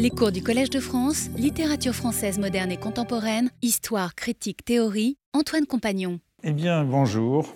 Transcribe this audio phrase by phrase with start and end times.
[0.00, 5.66] Les cours du Collège de France, littérature française moderne et contemporaine, histoire, critique, théorie, Antoine
[5.66, 6.20] Compagnon.
[6.42, 7.54] Eh bien, bonjour.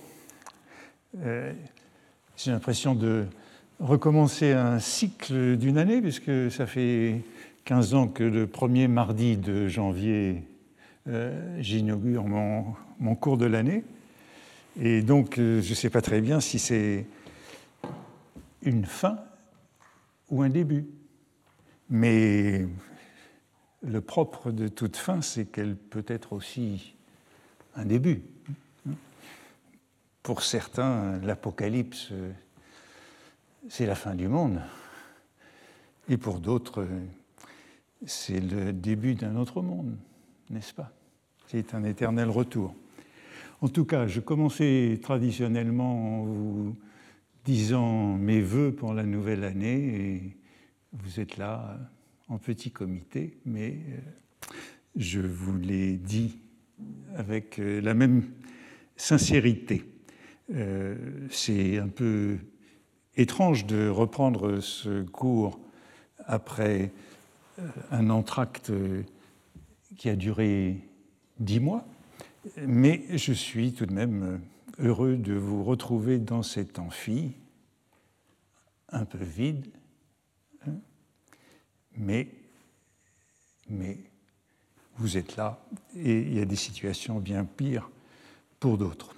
[1.22, 1.54] Euh,
[2.36, 3.24] J'ai l'impression de
[3.80, 7.22] recommencer un cycle d'une année, puisque ça fait
[7.64, 10.42] 15 ans que le premier mardi de janvier,
[11.08, 13.84] euh, j'inaugure mon, cours de l'année.
[14.78, 17.06] Et donc, euh, je ne sais pas très bien si c'est
[18.60, 19.16] une fin
[20.28, 20.84] ou un début.
[21.90, 22.66] Mais
[23.82, 26.94] le propre de toute fin, c'est qu'elle peut être aussi
[27.76, 28.22] un début.
[30.22, 32.10] Pour certains, l'Apocalypse,
[33.68, 34.60] c'est la fin du monde.
[36.08, 36.86] Et pour d'autres,
[38.06, 39.96] c'est le début d'un autre monde,
[40.50, 40.92] n'est-ce pas?
[41.46, 42.74] C'est un éternel retour.
[43.60, 46.76] En tout cas, je commençais traditionnellement en vous
[47.44, 50.36] disant mes voeux pour la nouvelle année et
[51.02, 51.78] vous êtes là
[52.28, 54.52] en petit comité, mais euh,
[54.96, 56.38] je vous l'ai dit
[57.16, 58.30] avec euh, la même
[58.96, 59.84] sincérité.
[60.54, 60.96] Euh,
[61.30, 62.38] c'est un peu
[63.16, 65.58] étrange de reprendre ce cours
[66.26, 66.92] après
[67.90, 68.72] un entracte
[69.96, 70.78] qui a duré
[71.38, 71.86] dix mois,
[72.66, 74.40] mais je suis tout de même
[74.78, 77.36] heureux de vous retrouver dans cet amphi
[78.88, 79.66] un peu vide,
[81.96, 82.28] mais,
[83.68, 83.98] mais
[84.98, 85.58] vous êtes là
[85.96, 87.90] et il y a des situations bien pires
[88.60, 89.14] pour d'autres.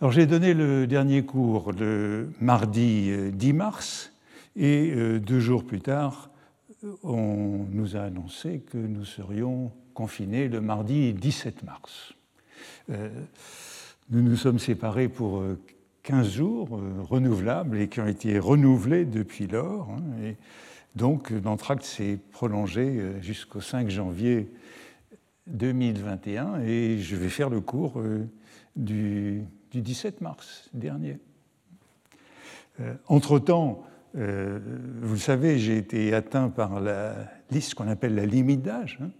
[0.00, 4.12] Alors j'ai donné le dernier cours le mardi 10 euh, mars
[4.56, 6.30] et euh, deux jours plus tard,
[7.02, 12.12] on nous a annoncé que nous serions confinés le mardi 17 mars.
[12.90, 13.08] Euh,
[14.10, 15.42] nous nous sommes séparés pour
[16.02, 19.88] 15 jours renouvelables et qui ont été renouvelés depuis lors.
[19.90, 20.34] Hein,
[20.94, 24.50] donc l'entracte s'est prolongé euh, jusqu'au 5 janvier
[25.48, 28.26] 2021 et je vais faire le cours euh,
[28.76, 31.18] du, 17 mars dernier.
[32.80, 33.84] Euh, entre-temps,
[34.14, 37.16] vous le savez, j'ai été atteint par la
[37.50, 39.10] liste qu'on appelle la limite d'âge hein,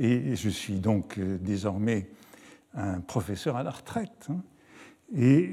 [0.00, 2.08] et je suis donc désormais
[2.74, 4.26] un professeur à la retraite.
[4.28, 4.42] Hein.
[5.14, 5.48] et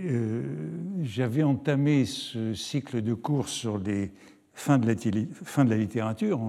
[1.04, 4.14] j'avais entamé ce cycle de cours sur les
[4.57, 4.95] fin de la,
[5.44, 6.41] fin de la littérature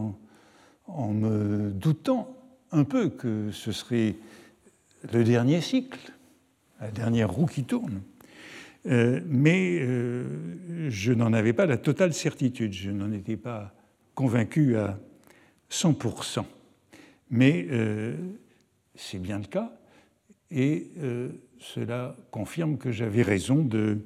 [0.87, 2.35] en, me doutant
[2.73, 4.17] un peu que ce serait
[5.13, 6.13] le dernier cycle,
[6.81, 8.01] la dernière roue qui tourne.
[8.87, 10.25] Euh, mais euh,
[10.89, 13.75] je n'en avais pas la totale certitude, je n'en étais pas
[14.15, 14.99] convaincu à
[15.71, 16.45] 100%.
[17.31, 18.17] Mais euh,
[18.95, 19.71] c'est bien le cas,
[20.51, 20.89] et
[21.59, 23.99] cela confirme que j'avais raison de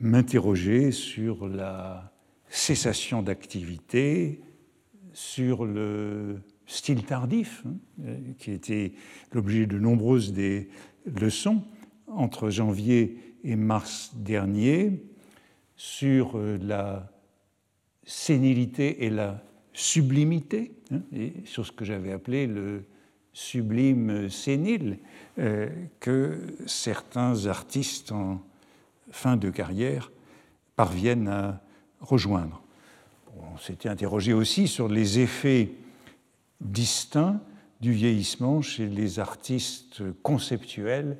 [0.00, 2.07] m'interroger sur la
[2.50, 4.40] cessation d'activité,
[5.12, 8.92] sur le style tardif, hein, qui était
[9.32, 10.68] l'objet de nombreuses des
[11.06, 11.64] leçons
[12.06, 15.02] entre janvier et mars dernier,
[15.76, 17.10] sur euh, la
[18.04, 19.42] sénilité et la
[19.72, 21.02] sublimité, hein,
[21.44, 22.84] sur ce que j'avais appelé le
[23.32, 24.98] sublime sénile,
[25.38, 25.68] euh,
[26.00, 28.40] que certains artistes en
[29.10, 30.10] fin de carrière
[30.76, 31.62] parviennent à
[32.00, 32.62] rejoindre.
[33.36, 35.70] On s'était interrogé aussi sur les effets
[36.60, 37.40] distincts
[37.80, 41.18] du vieillissement chez les artistes conceptuels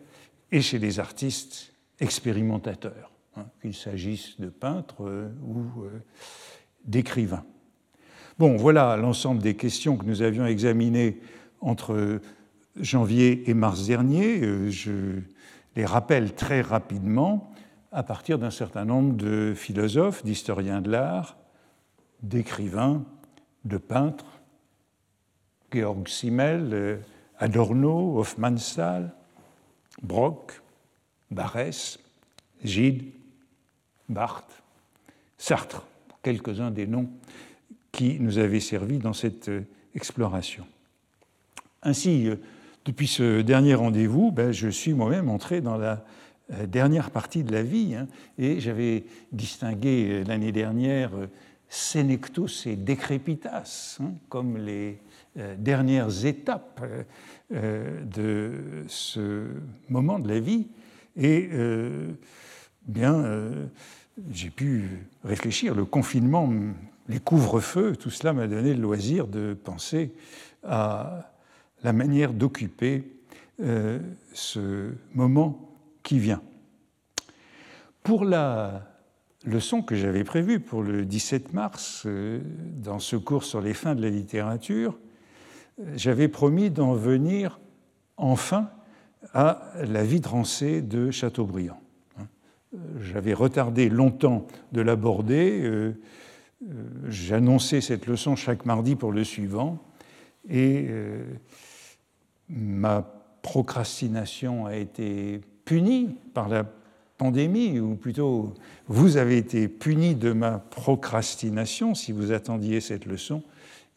[0.51, 5.91] et chez les artistes expérimentateurs, hein, qu'il s'agisse de peintres euh, ou euh,
[6.85, 7.45] d'écrivains.
[8.39, 11.21] Bon, voilà l'ensemble des questions que nous avions examinées
[11.61, 12.21] entre
[12.81, 14.41] janvier et mars dernier.
[14.43, 15.21] Euh, je
[15.77, 17.53] les rappelle très rapidement
[17.93, 21.37] à partir d'un certain nombre de philosophes, d'historiens de l'art,
[22.23, 23.05] d'écrivains,
[23.65, 24.41] de peintres,
[25.73, 26.97] Georg Simmel, euh,
[27.39, 29.13] Adorno, Hofmannsthal,
[30.03, 30.61] Brock,
[31.31, 31.99] Barès,
[32.65, 33.05] Gide,
[34.09, 34.63] Barthes,
[35.37, 35.87] Sartre,
[36.23, 37.11] quelques-uns des noms
[37.93, 39.63] qui nous avaient servi dans cette euh,
[39.95, 40.67] exploration.
[41.83, 42.37] Ainsi, euh,
[42.85, 46.05] depuis ce dernier rendez-vous, ben, je suis moi-même entré dans la
[46.67, 47.95] dernière partie de la vie.
[47.95, 48.07] Hein,
[48.39, 51.27] et j'avais distingué euh, l'année dernière euh,
[51.69, 55.01] Senectus et Decrepitas hein, comme les
[55.59, 56.83] dernières étapes
[57.51, 59.45] de ce
[59.91, 60.67] moment de la vie.
[61.15, 61.49] Et
[62.87, 63.69] bien,
[64.33, 65.75] j'ai pu réfléchir.
[65.75, 66.51] Le confinement,
[67.09, 70.13] les couvre-feux, tout cela m'a donné le loisir de penser
[70.65, 71.31] à
[71.85, 73.05] la manière d'occuper
[73.59, 75.68] ce moment
[76.09, 76.41] qui vient.
[78.03, 78.89] Pour la
[79.45, 82.41] leçon que j'avais prévue pour le 17 mars, euh,
[82.83, 84.99] dans ce cours sur les fins de la littérature,
[85.97, 87.61] j'avais promis d'en venir
[88.17, 88.71] enfin
[89.35, 91.79] à la vie de Rancé de Chateaubriand.
[93.03, 95.61] J'avais retardé longtemps de l'aborder.
[95.63, 95.93] Euh,
[96.63, 99.79] euh, j'annonçais cette leçon chaque mardi pour le suivant.
[100.49, 101.23] Et euh,
[102.49, 103.03] ma
[103.43, 106.65] procrastination a été punie par la
[107.19, 108.55] pandémie, ou plutôt
[108.87, 113.43] vous avez été puni de ma procrastination si vous attendiez cette leçon,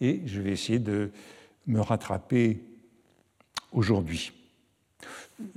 [0.02, 1.12] et je vais essayer de
[1.68, 2.62] me rattraper
[3.72, 4.34] aujourd'hui.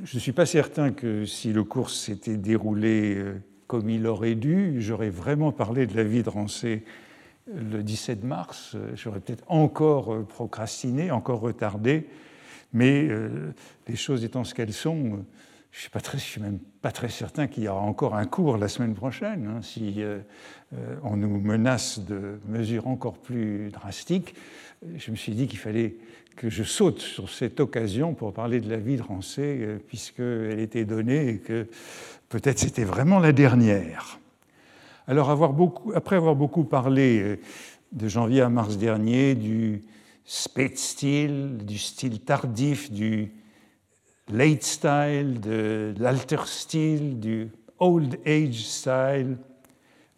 [0.05, 4.37] Je ne suis pas certain que si le cours s'était déroulé euh, comme il aurait
[4.37, 6.85] dû, j'aurais vraiment parlé de la vie de Rancé
[7.53, 8.77] le 17 mars.
[8.77, 12.07] Euh, j'aurais peut-être encore euh, procrastiné, encore retardé,
[12.73, 13.09] mais
[13.87, 15.25] les choses étant ce qu'elles sont,
[15.77, 18.95] je ne suis, même pas très certain qu'il y aura encore un cours la semaine
[18.95, 19.49] prochaine.
[19.49, 20.03] Hein, si
[21.03, 24.37] on nous menace de mesures encore plus drastiques,
[24.97, 25.97] je me suis dit qu'il fallait
[26.37, 30.59] que je saute sur cette occasion pour parler de la vie de Rancé, euh, puisqu'elle
[30.61, 31.67] était donnée et que
[32.29, 34.19] peut-être c'était vraiment la dernière.
[35.07, 35.31] Alors,
[35.95, 37.37] après avoir beaucoup parlé euh,
[37.93, 39.83] de janvier à mars dernier du
[40.25, 43.31] Spätstil, du style tardif, du
[44.33, 47.49] late style, de l'alter style, du
[47.79, 49.37] old age style,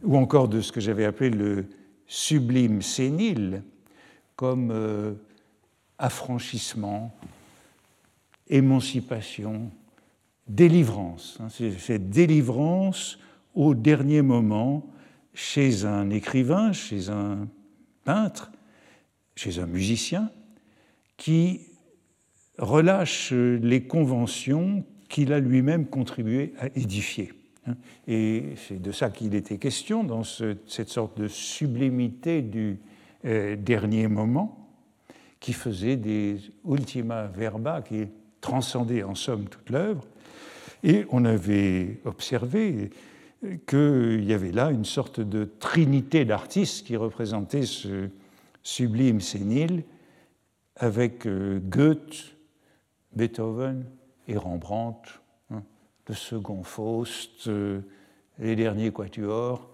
[0.03, 1.67] ou encore de ce que j'avais appelé le
[2.07, 3.63] sublime sénile,
[4.37, 5.15] comme euh,
[5.99, 7.15] affranchissement,
[8.49, 9.71] émancipation,
[10.47, 11.39] délivrance.
[11.41, 11.49] Hein,
[11.79, 13.19] cette délivrance
[13.55, 14.87] au dernier moment
[15.35, 17.49] chez un écrivain, chez un
[18.05, 18.53] peintre,
[19.35, 20.31] chez un musicien,
[21.17, 21.61] qui
[22.59, 27.33] relâche les conventions qu'il a lui-même contribué à édifier.
[27.67, 27.75] Hein.
[28.09, 32.79] Et c'est de ça qu'il était question dans cette sorte de sublimité du
[33.25, 34.69] euh, dernier moment
[35.41, 36.39] qui faisait des
[36.69, 38.07] ultima verba, qui
[38.41, 40.05] transcendaient en somme toute l'œuvre.
[40.83, 42.91] Et on avait observé
[43.67, 48.09] qu'il y avait là une sorte de trinité d'artistes qui représentaient ce
[48.63, 49.85] sublime sénile
[50.77, 52.36] avec euh, Goethe,
[53.17, 53.85] Beethoven
[54.29, 55.09] et Rembrandt,
[55.51, 55.63] hein,
[56.07, 57.81] le second Faust, euh,
[58.39, 59.69] les derniers quatuors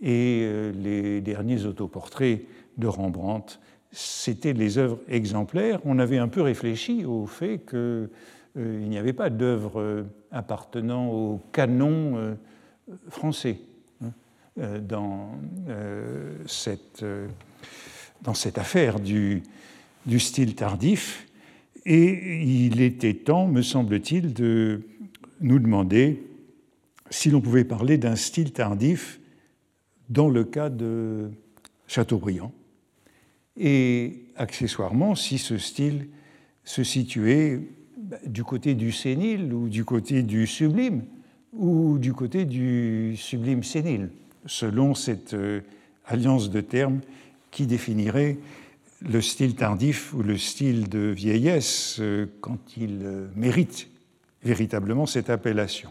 [0.00, 2.46] et euh, les derniers autoportraits
[2.78, 5.80] de Rembrandt c'était les œuvres exemplaires.
[5.84, 8.08] On avait un peu réfléchi au fait qu'il euh,
[8.56, 12.36] n'y avait pas d'œuvres appartenant au canon
[13.08, 13.60] français
[14.02, 14.12] hein,
[14.80, 15.30] dans,
[16.46, 17.02] cette,
[18.58, 19.42] affaire du,
[20.18, 21.27] style tardif.
[21.90, 24.82] Et il était temps, me semble-t-il, de
[25.40, 26.22] nous demander
[27.08, 29.20] si l'on pouvait parler d'un style tardif
[30.10, 31.30] dans le cas de
[31.86, 32.52] Chateaubriand.
[33.56, 36.08] Et accessoirement si ce style
[36.62, 37.60] se situait
[38.26, 41.04] du côté du sénile ou du côté du sublime
[41.54, 44.10] ou du côté du sublime sénile,
[44.44, 45.62] selon cette euh,
[46.04, 47.00] alliance de termes
[47.50, 48.36] qui définirait
[49.02, 53.88] le style tardif ou le style de vieillesse euh, quand il euh, mérite
[54.42, 55.90] véritablement cette appellation.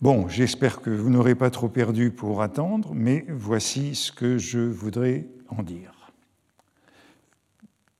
[0.00, 4.58] Bon, j'espère que vous n'aurez pas trop perdu pour attendre, mais voici ce que je
[4.58, 6.12] voudrais en dire.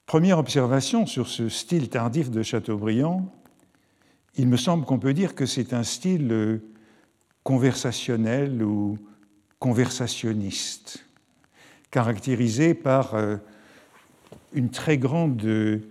[0.07, 3.33] Première observation sur ce style tardif de Chateaubriand,
[4.37, 6.59] il me semble qu'on peut dire que c'est un style euh,
[7.43, 8.99] conversationnel ou
[9.59, 11.05] conversationniste,
[11.91, 13.15] caractérisé par
[14.55, 15.83] une très grande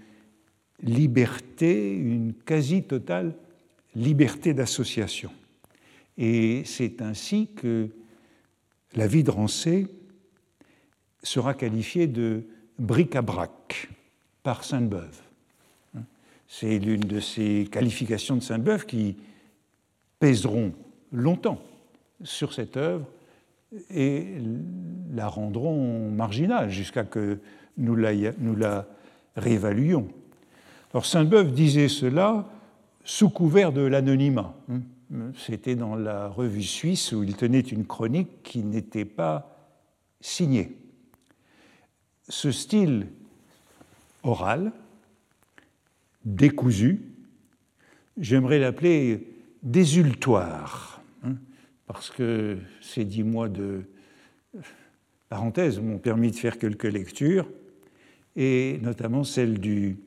[0.82, 3.34] liberté, une quasi totale
[3.96, 5.32] liberté d'association.
[6.18, 7.90] Et c'est ainsi que
[8.94, 9.88] la vie de Rancé
[11.24, 12.44] sera qualifiée de
[12.80, 13.90] bric-à-brac
[14.44, 15.22] par Sainte-Beuve.
[16.48, 19.18] C'est l'une de ces qualifications de Sainte-Beuve qui
[20.20, 20.74] pèseront
[21.12, 21.62] longtemps
[22.24, 23.08] sur cette œuvre
[23.90, 24.36] et
[25.14, 27.40] la rendront marginale jusqu'à que
[27.82, 28.88] nous la, nous la
[29.36, 30.08] réévaluions.
[30.94, 32.48] Alors Sainte-Beuve disait cela
[33.04, 34.54] sous couvert de l'anonymat.
[35.38, 39.58] C'était dans la revue suisse où il tenait une chronique qui n'était pas
[40.22, 40.78] signée.
[42.30, 43.08] Ce style
[44.24, 44.72] oral,
[46.24, 47.02] décousu.
[48.18, 49.28] J'aimerais l'appeler
[49.64, 51.36] désultoire, hein,
[51.88, 53.84] parce que ces dix mois de
[55.30, 57.48] parenthèse m'ont permis de faire quelques lectures,
[58.36, 59.98] et notamment celle du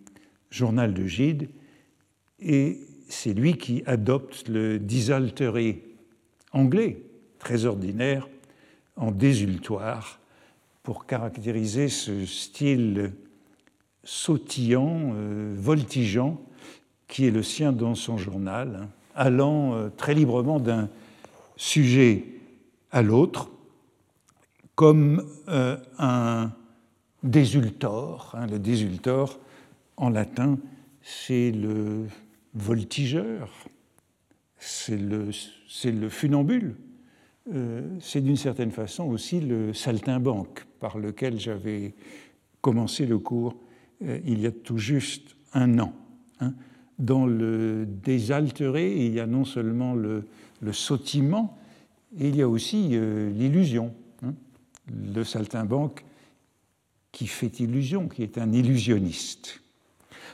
[0.50, 1.48] journal de Gide,
[2.40, 2.78] et
[3.08, 5.82] c'est lui qui adopte le desultory
[6.52, 7.02] anglais,
[7.38, 8.28] très ordinaire,
[8.96, 10.20] en désultoire
[10.82, 13.12] pour caractériser ce style
[14.04, 16.40] sautillant, euh, voltigeant,
[17.08, 20.88] qui est le sien dans son journal, hein, allant euh, très librement d'un
[21.56, 22.24] sujet
[22.90, 23.50] à l'autre,
[24.74, 26.52] comme euh, un
[27.24, 28.32] désultor.
[28.34, 29.40] Hein, le désultor,
[29.96, 30.58] en latin,
[31.02, 32.06] c'est le
[32.54, 33.50] voltigeur,
[34.58, 35.30] c'est le,
[35.84, 36.76] le, funambule,
[38.00, 41.94] c'est d'une certaine façon aussi le saltimbanque par lequel j'avais
[42.60, 43.56] commencé le cours
[44.02, 45.92] euh, il y a tout juste un an.
[46.40, 46.54] Hein.
[46.98, 50.26] Dans le désaltéré, il y a non seulement le,
[50.60, 51.58] le sautillement,
[52.18, 53.92] il y a aussi euh, l'illusion.
[54.22, 54.34] Hein.
[55.14, 56.04] Le saltimbanque
[57.14, 59.60] qui fait illusion, qui est un illusionniste.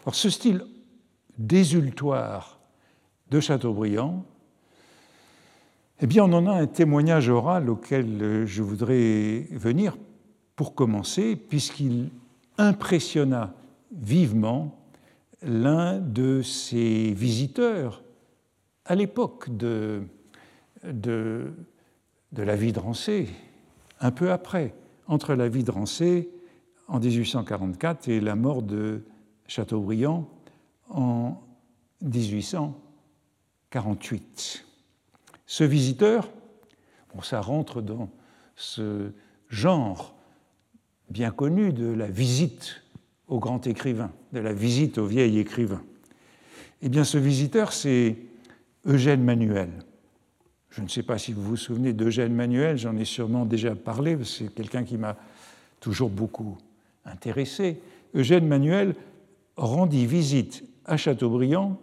[0.02, 0.64] Alors ce style
[1.38, 2.58] désultoire
[3.30, 4.25] de Chateaubriand,
[6.00, 9.99] eh bien on en a un témoignage oral auquel euh, je voudrais venir
[10.56, 12.08] pour commencer, puisqu'il
[12.56, 13.52] impressionna
[13.92, 14.75] vivement
[15.42, 18.02] l'un de ses visiteurs
[18.87, 20.02] à l'époque de,
[20.82, 21.52] de,
[22.32, 23.28] de, la vie de Rancé,
[24.00, 24.75] un peu après,
[25.08, 26.30] entre la vie de Rancé
[26.90, 29.04] en 1844 et la mort de
[29.47, 30.28] Chateaubriand
[30.88, 31.40] en
[32.02, 34.66] 1848.
[35.47, 36.28] Ce visiteur,
[37.14, 38.11] bon, ça rentre dans
[38.56, 39.12] ce
[39.49, 40.16] genre
[41.11, 42.82] bien connu de la visite
[43.28, 45.85] au grand écrivain, de la visite au vieil écrivain.
[46.82, 48.16] Eh bien, ce visiteur, c'est
[48.85, 49.70] Eugène Manuel.
[50.70, 54.18] Je ne sais pas si vous vous souvenez d'Eugène Manuel, j'en ai sûrement déjà parlé,
[54.25, 55.16] c'est quelqu'un qui m'a
[55.80, 56.59] toujours beaucoup
[57.04, 57.80] intéressé.
[58.14, 58.95] Eugène Manuel
[59.57, 61.78] rendit visite à Chateaubriand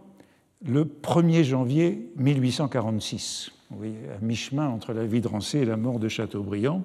[0.66, 6.00] le 1er janvier 1846, oui, à mi-chemin entre la vie de Rancé et la mort
[6.00, 6.84] de Chateaubriand,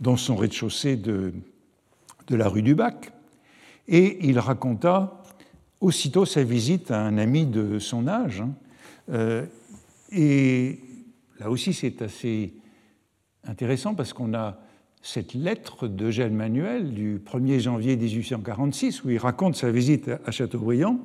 [0.00, 1.32] dans son rez-de-chaussée de,
[2.28, 3.12] la rue du Bac
[3.88, 5.22] et il raconta
[5.80, 8.40] aussitôt sa visite à un ami de son âge.
[8.40, 8.50] Hein.
[9.10, 9.46] Euh,
[10.10, 10.80] et
[11.38, 12.52] là aussi, c'est assez
[13.44, 14.58] intéressant parce qu'on a
[15.02, 20.98] cette lettre d'Eugène Manuel du 1er janvier 1846 où il raconte sa visite à Châteaubriand.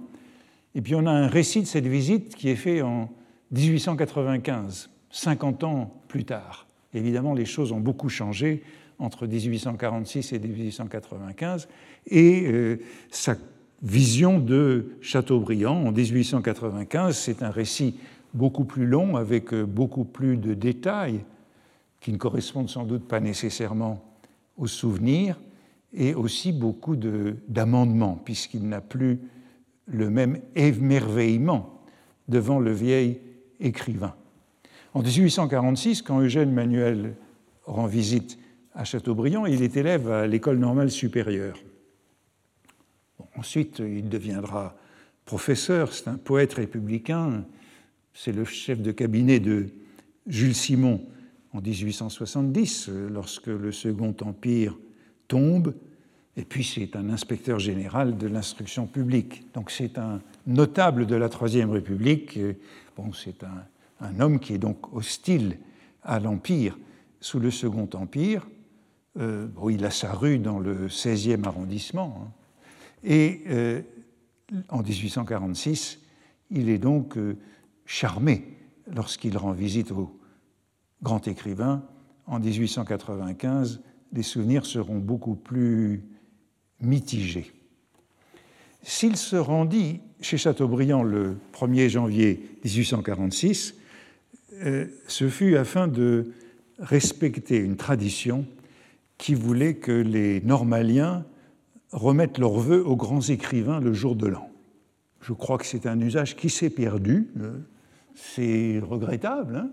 [0.76, 3.10] Et puis on a un récit de cette visite qui est fait en
[3.52, 6.68] 1895, 50 ans plus tard.
[6.94, 8.64] Évidemment, les choses ont beaucoup changé
[9.00, 11.68] entre 1846 et 1895,
[12.08, 12.80] et euh,
[13.10, 13.36] sa
[13.82, 17.96] vision de Chateaubriand en 1895, c'est un récit
[18.34, 21.22] beaucoup plus long, avec euh, beaucoup plus de détails,
[22.02, 24.04] qui ne correspondent sans doute pas nécessairement
[24.58, 25.40] aux souvenirs,
[25.94, 29.20] et aussi beaucoup d'amendements, puisqu'il n'a plus
[29.88, 31.82] le même émerveillement
[32.28, 33.20] devant le vieil
[33.60, 34.16] écrivain.
[34.94, 37.16] En 1846, quand Eugène Manuel
[37.66, 38.38] rend visite
[38.74, 41.58] à Châteaubriand, il est élève à l'école normale supérieure.
[43.36, 44.76] ensuite, il deviendra
[45.26, 47.46] professeur, c'est un poète républicain,
[48.14, 49.70] c'est le chef de cabinet de
[50.28, 51.02] Jules Simon
[51.54, 54.78] en 1870, lorsque le Second Empire
[55.28, 55.74] tombe,
[56.38, 59.52] et puis c'est un inspecteur général de l'instruction publique.
[59.54, 62.40] Donc c'est un notable de la Troisième République,
[62.96, 65.58] bon, c'est un, homme qui est donc hostile
[66.04, 66.78] à l'Empire
[67.20, 68.48] sous le Second Empire,
[69.20, 72.24] euh, il a sa rue dans le 16e arrondissement.
[72.24, 72.32] Hein.
[73.04, 73.82] Et euh,
[74.70, 76.00] en 1846,
[76.50, 77.38] il est donc euh,
[77.86, 80.18] charmé lorsqu'il rend visite au
[81.04, 81.84] grand écrivain.
[82.28, 83.82] En 1895,
[84.14, 86.04] les souvenirs seront beaucoup plus
[86.80, 87.52] mitigés.
[88.84, 93.76] S'il se rendit chez Chateaubriand le 1er janvier 1846,
[95.08, 96.32] ce fut afin de
[96.80, 98.46] respecter une tradition
[99.18, 101.26] qui voulait que les Normaliens
[101.92, 104.50] remettent leurs vœux aux grands écrivains le jour de l'an.
[105.22, 107.28] Je crois que c'est un usage qui s'est perdu.
[108.16, 109.56] C'est regrettable.
[109.56, 109.70] Hein.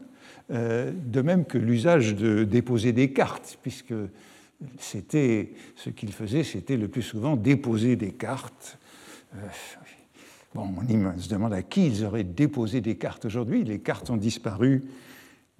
[0.51, 3.93] Euh, de même que l'usage de déposer des cartes, puisque
[4.79, 8.79] c'était ce qu'ils faisaient, c'était le plus souvent déposer des cartes.
[9.35, 9.47] Euh,
[10.55, 13.63] bon, on se demande à qui ils auraient déposé des cartes aujourd'hui.
[13.63, 14.85] Les cartes ont disparu,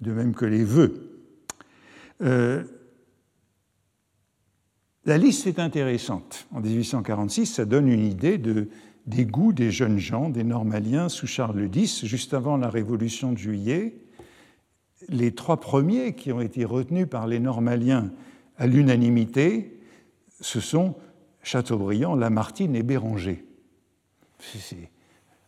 [0.01, 1.21] de même que les vœux.
[2.21, 2.63] Euh,
[5.05, 6.47] la liste est intéressante.
[6.51, 8.69] En 1846, ça donne une idée de,
[9.05, 13.37] des goûts des jeunes gens, des Normaliens sous Charles X, juste avant la Révolution de
[13.37, 14.08] Juillet.
[15.09, 18.11] Les trois premiers qui ont été retenus par les Normaliens
[18.57, 19.79] à l'unanimité,
[20.39, 20.95] ce sont
[21.41, 23.43] Chateaubriand, Lamartine et Béranger.
[24.39, 24.89] C'est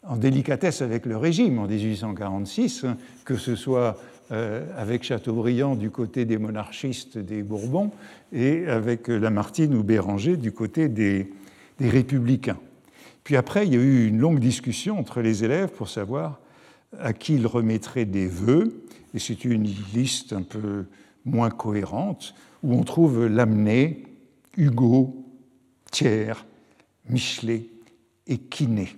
[0.04, 3.98] en délicatesse avec le régime en 1846, hein, que ce soit
[4.32, 7.92] euh, avec Chateaubriand du côté des monarchistes des Bourbons
[8.34, 11.32] et avec Lamartine ou Béranger du côté des,
[11.80, 12.58] des républicains.
[13.24, 16.40] Puis après, il y a eu une longue discussion entre les élèves pour savoir
[17.00, 20.86] à qui ils remettraient des vœux, et c'est une liste un peu
[21.26, 24.04] moins cohérente, où on trouve Lamennais,
[24.58, 25.26] Hugo,
[25.92, 26.46] Thiers,
[27.10, 27.68] Michelet
[28.28, 28.90] et Quinet,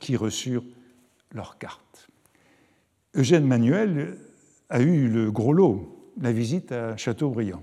[0.00, 0.64] qui reçurent
[1.32, 2.08] leurs cartes.
[3.14, 4.18] Eugène Manuel
[4.70, 7.62] a eu le gros lot, la visite à Châteaubriand,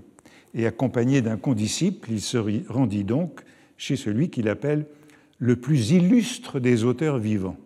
[0.54, 2.38] et accompagné d'un condisciple, il se
[2.70, 3.42] rendit donc
[3.76, 4.86] chez celui qu'il appelle
[5.38, 7.56] le plus illustre des auteurs vivants,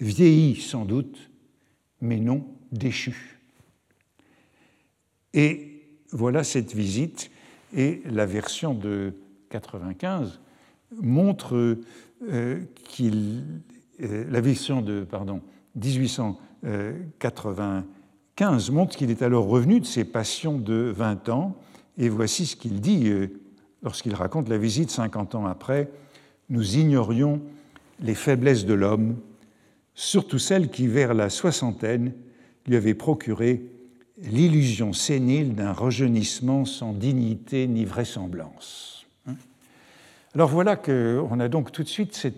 [0.00, 1.30] vieilli sans doute,
[2.00, 3.38] mais non déchu.
[5.34, 7.30] Et voilà cette visite
[7.74, 9.14] et la version de
[9.50, 10.40] 95
[11.00, 11.78] montre
[12.28, 13.44] euh, qu'il
[14.02, 15.40] euh, la version de pardon
[15.76, 21.56] 1895 montre qu'il est alors revenu de ses passions de 20 ans
[21.98, 23.28] et voici ce qu'il dit euh,
[23.82, 25.90] lorsqu'il raconte la visite 50 ans après
[26.50, 27.40] nous ignorions
[28.00, 29.16] les faiblesses de l'homme
[29.94, 32.12] surtout celles qui vers la soixantaine
[32.66, 33.62] lui avaient procuré
[34.18, 39.06] l'illusion sénile d'un rajeunissement sans dignité ni vraisemblance.
[39.26, 39.34] Hein.
[40.34, 42.28] Alors voilà qu'on a donc tout de suite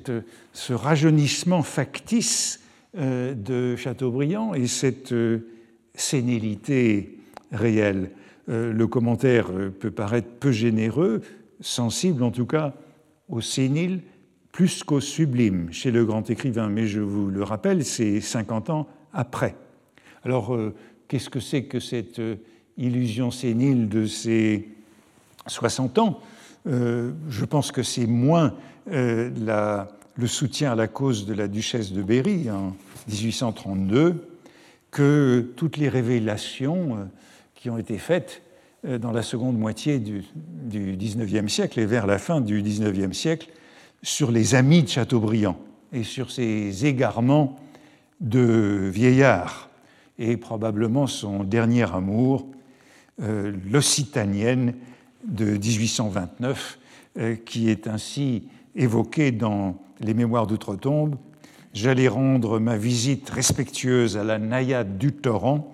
[0.52, 2.61] ce rajeunissement factice
[2.97, 5.49] euh, de Chateaubriand et cette euh,
[5.95, 7.19] sénilité
[7.50, 8.11] réelle.
[8.49, 9.50] Euh, le commentaire
[9.81, 11.23] peut paraître peu généreux,
[11.61, 12.75] sensible en tout cas
[13.28, 14.00] au sénile
[14.52, 18.87] plus qu'au sublime chez le grand écrivain, mais je vous le rappelle, c'est 50 ans
[19.12, 19.57] après.
[20.25, 20.57] Alors,
[21.09, 22.37] qu'est-ce que c'est que cette euh,
[22.78, 24.69] illusion sénile de ces
[25.47, 26.21] 60 ans?
[26.66, 28.54] Euh, Je pense que c'est moins
[28.90, 32.75] euh, le soutien à la cause de la duchesse de Berry en
[33.09, 34.28] 1832
[34.90, 37.09] que toutes les révélations
[37.54, 38.43] qui ont été faites
[38.85, 43.49] dans la seconde moitié du, du 19e siècle et vers la fin du 19e siècle
[44.02, 45.59] sur les amis de Chateaubriand
[45.93, 47.59] et sur ces égarements
[48.20, 49.68] de vieillards
[50.18, 52.46] et probablement son dernier amour,
[53.22, 54.74] euh, l'Occitanienne
[55.27, 56.79] de 1829,
[57.18, 61.16] euh, qui est ainsi évoquée dans les Mémoires d'Outre-Tombe.
[61.72, 65.72] J'allais rendre ma visite respectueuse à la naïade du torrent.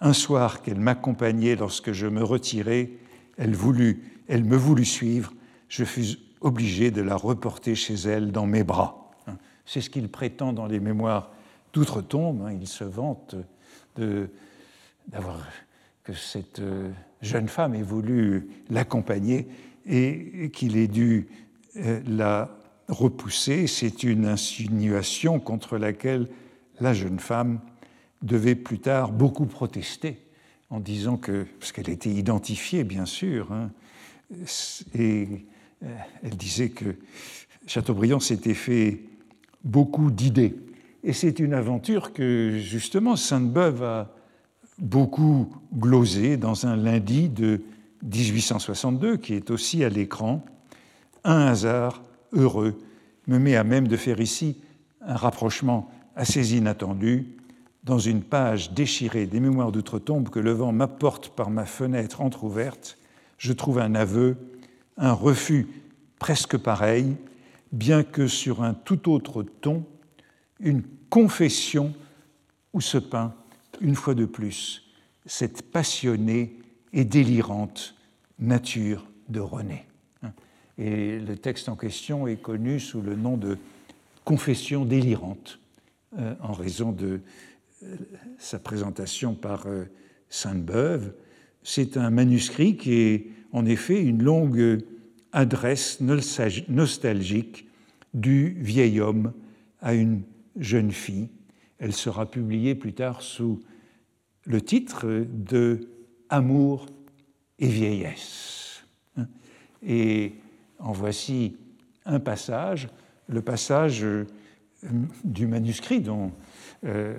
[0.00, 2.90] Un soir qu'elle m'accompagnait lorsque je me retirais,
[3.36, 5.32] elle, voulut, elle me voulut suivre.
[5.68, 9.10] Je fus obligé de la reporter chez elle dans mes bras.
[9.66, 11.30] C'est ce qu'il prétend dans les Mémoires
[11.72, 12.42] d'Outre-Tombe.
[12.46, 12.56] Hein.
[12.60, 13.36] Il se vante
[13.96, 15.46] d'avoir
[16.04, 16.90] que cette euh,
[17.22, 19.48] jeune femme ait voulu l'accompagner
[19.86, 21.28] et qu'il ait dû
[21.76, 22.50] euh, la
[22.88, 23.66] repousser.
[23.66, 26.28] C'est une insinuation contre laquelle
[26.80, 27.60] la jeune femme
[28.22, 30.18] devait plus tard beaucoup protester
[30.70, 33.70] en disant que, parce qu'elle était identifiée bien sûr, hein,
[34.94, 35.46] et
[35.82, 36.96] euh, elle disait que
[37.66, 39.00] Chateaubriand s'était fait
[39.64, 40.54] beaucoup d'idées
[41.02, 44.14] et c'est une aventure que justement Sainte-Beuve a
[44.78, 47.62] beaucoup glosé dans un lundi de
[48.02, 50.44] 1862, qui est aussi à l'écran.
[51.24, 52.78] Un hasard heureux
[53.26, 54.60] me met à même de faire ici
[55.00, 57.26] un rapprochement assez inattendu.
[57.84, 62.98] Dans une page déchirée des Mémoires d'outre-tombe que le vent m'apporte par ma fenêtre entr'ouverte,
[63.38, 64.36] je trouve un aveu,
[64.98, 65.66] un refus
[66.18, 67.16] presque pareil,
[67.72, 69.84] bien que sur un tout autre ton,
[70.60, 71.94] une confession
[72.72, 73.34] où se peint,
[73.80, 74.90] une fois de plus,
[75.26, 76.56] cette passionnée
[76.92, 77.94] et délirante
[78.38, 79.86] nature de René.
[80.78, 83.58] Et le texte en question est connu sous le nom de
[84.24, 85.58] Confession délirante,
[86.18, 87.20] euh, en raison de
[87.82, 87.96] euh,
[88.38, 89.84] sa présentation par euh,
[90.28, 91.14] Sainte-Beuve.
[91.62, 94.78] C'est un manuscrit qui est en effet une longue
[95.32, 97.68] adresse nostalgique
[98.14, 99.32] du vieil homme
[99.80, 100.22] à une
[100.56, 101.28] jeune fille.
[101.78, 103.60] Elle sera publiée plus tard sous
[104.44, 105.88] le titre de
[106.28, 106.86] Amour
[107.58, 108.84] et vieillesse.
[109.82, 110.34] Et
[110.78, 111.56] en voici
[112.04, 112.88] un passage,
[113.28, 114.26] le passage euh,
[115.24, 116.02] du manuscrit
[116.84, 117.14] euh,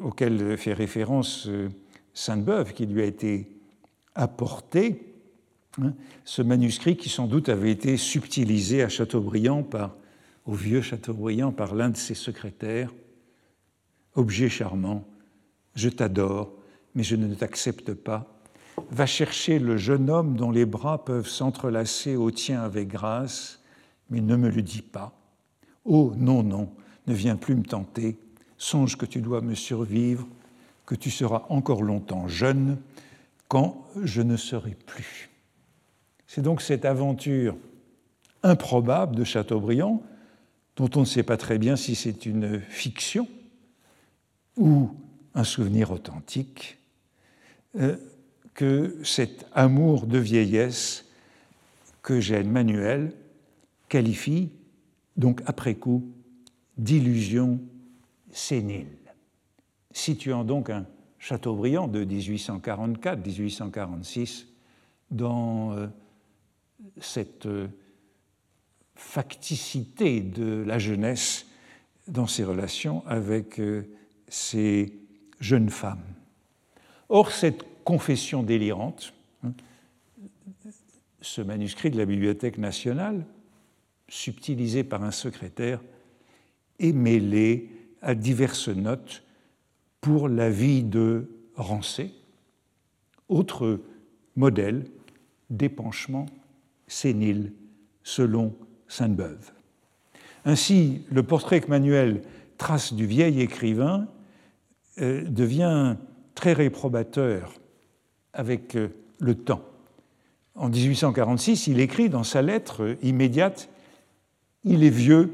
[0.00, 1.68] auquel fait référence euh,
[2.12, 3.48] Sainte-Beuve, qui lui a été
[4.14, 5.14] apporté.
[5.82, 9.96] Hein, ce manuscrit qui sans doute avait été subtilisé à Chateaubriand par
[10.44, 12.92] au vieux Chateaubriand par l'un de ses secrétaires
[14.14, 15.04] Objet charmant,
[15.74, 16.52] je t'adore,
[16.94, 18.40] mais je ne t'accepte pas.
[18.90, 23.60] Va chercher le jeune homme dont les bras peuvent s'entrelacer au tien avec grâce,
[24.10, 25.12] mais ne me le dis pas.
[25.84, 26.70] Oh non, non,
[27.08, 28.16] ne viens plus me tenter.
[28.56, 30.26] Songe que tu dois me survivre.
[30.86, 32.76] que tu seras encore longtemps jeune
[33.48, 35.30] quand je ne serai plus.
[36.26, 37.56] C'est donc cette aventure
[38.42, 40.02] improbable de Chateaubriand,
[40.76, 43.28] dont on ne sait pas très bien si c'est une fiction
[44.56, 44.90] ou
[45.34, 46.78] un souvenir authentique,
[47.76, 47.96] euh,
[48.54, 51.06] que cet amour de vieillesse
[52.02, 53.12] que Jeanne Manuel
[53.88, 54.50] qualifie
[55.16, 56.12] donc après coup
[56.76, 57.60] d'illusion
[58.30, 58.98] sénile.
[59.92, 60.86] Situant donc un
[61.18, 64.44] Chateaubriand de 1844-1846
[65.10, 65.88] dans euh,
[67.00, 67.66] cette euh,
[68.94, 71.46] facticité de la jeunesse
[72.08, 73.60] dans ses relations avec
[74.28, 74.92] ces
[75.40, 76.04] jeunes femmes.
[77.08, 79.12] Or, cette confession délirante,
[79.44, 79.52] hein,
[81.20, 83.24] ce manuscrit de la Bibliothèque nationale,
[84.08, 85.80] subtilisé par un secrétaire,
[86.78, 87.70] est mêlé
[88.02, 89.22] à diverses notes
[90.00, 92.12] pour la vie de Rancé,
[93.28, 93.80] autre
[94.36, 94.84] modèle
[95.50, 96.26] d'épanchement
[96.88, 97.52] sénile
[98.02, 98.54] selon
[98.88, 99.52] Sainte-Beuve.
[100.44, 102.22] Ainsi, le portrait que Manuel
[102.58, 104.06] trace du vieil écrivain
[105.00, 105.96] euh, devient
[106.34, 107.52] très réprobateur
[108.32, 108.88] avec euh,
[109.20, 109.62] le temps.
[110.54, 113.68] En 1846, il écrit dans sa lettre immédiate
[114.64, 115.32] Il est vieux,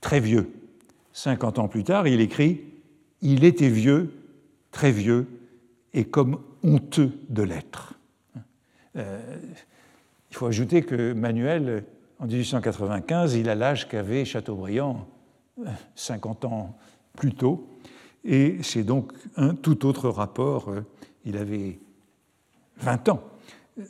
[0.00, 0.52] très vieux.
[1.12, 2.60] 50 ans plus tard, il écrit
[3.22, 4.12] Il était vieux,
[4.70, 5.26] très vieux,
[5.94, 7.94] et comme honteux de l'être.
[8.96, 9.18] Euh,
[10.30, 11.84] il faut ajouter que Manuel,
[12.18, 15.06] en 1895, il a l'âge qu'avait Chateaubriand
[15.94, 16.76] 50 ans
[17.16, 17.78] plus tôt,
[18.24, 20.72] et c'est donc un tout autre rapport.
[21.24, 21.78] Il avait
[22.78, 23.22] 20 ans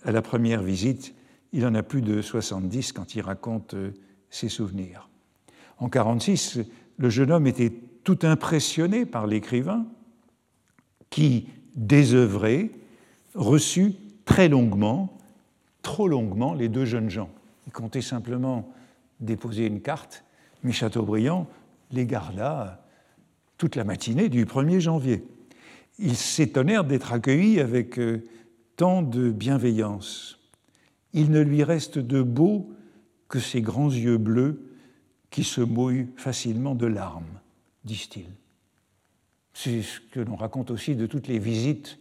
[0.05, 1.15] à la première visite,
[1.53, 3.93] il en a plus de 70 quand il raconte euh,
[4.31, 5.09] ses souvenirs.
[5.79, 6.61] En 1946,
[6.99, 9.87] le jeune homme était tout impressionné par l'écrivain
[11.11, 12.73] qui, désœuvré,
[13.35, 15.17] reçut très longuement,
[15.83, 17.31] trop longuement, les deux jeunes gens.
[17.67, 18.73] Il comptait simplement
[19.21, 20.25] déposer une carte,
[20.63, 21.49] mais Chateaubriand
[21.91, 22.85] les garda
[23.59, 25.25] toute la matinée du 1er janvier.
[25.99, 28.25] Ils s'étonnèrent d'être accueillis avec euh,
[28.77, 30.39] tant de bienveillance.
[31.13, 32.71] Il ne lui reste de beau
[33.29, 34.63] que ses grands yeux bleus
[35.31, 37.41] qui se mouillent facilement de larmes,
[37.85, 38.31] disent-ils.
[39.55, 41.99] C'est ce que l'on raconte aussi de toutes les visites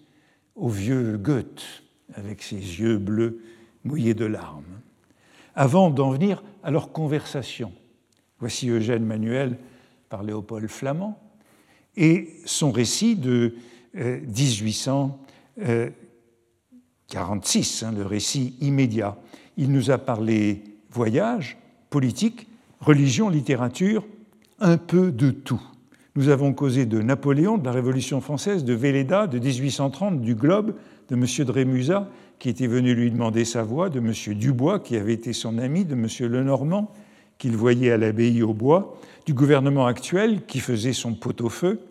[0.56, 3.42] au vieux Goethe, avec ses yeux bleus
[3.84, 4.82] mouillés de larmes.
[5.56, 7.72] Avant d'en venir à leur conversation,
[8.40, 9.58] voici Eugène Manuel
[10.10, 11.20] par Léopold Flamand
[11.96, 13.56] et son récit de
[13.94, 15.20] 1800.
[15.62, 15.90] Euh,
[17.10, 19.18] 46, hein, le récit immédiat.
[19.58, 21.58] Il nous a parlé voyage,
[21.90, 22.48] politique,
[22.80, 24.06] religion, littérature,
[24.60, 25.62] un peu de tout.
[26.16, 30.76] Nous avons causé de Napoléon, de la Révolution française, de Véleda, de 1830, du Globe,
[31.10, 31.26] de M.
[31.46, 34.12] de Rémusat, qui était venu lui demander sa voix, de M.
[34.36, 36.08] Dubois, qui avait été son ami, de M.
[36.32, 36.92] Lenormand,
[37.38, 41.82] qu'il voyait à l'abbaye au bois, du gouvernement actuel, qui faisait son pot-au-feu,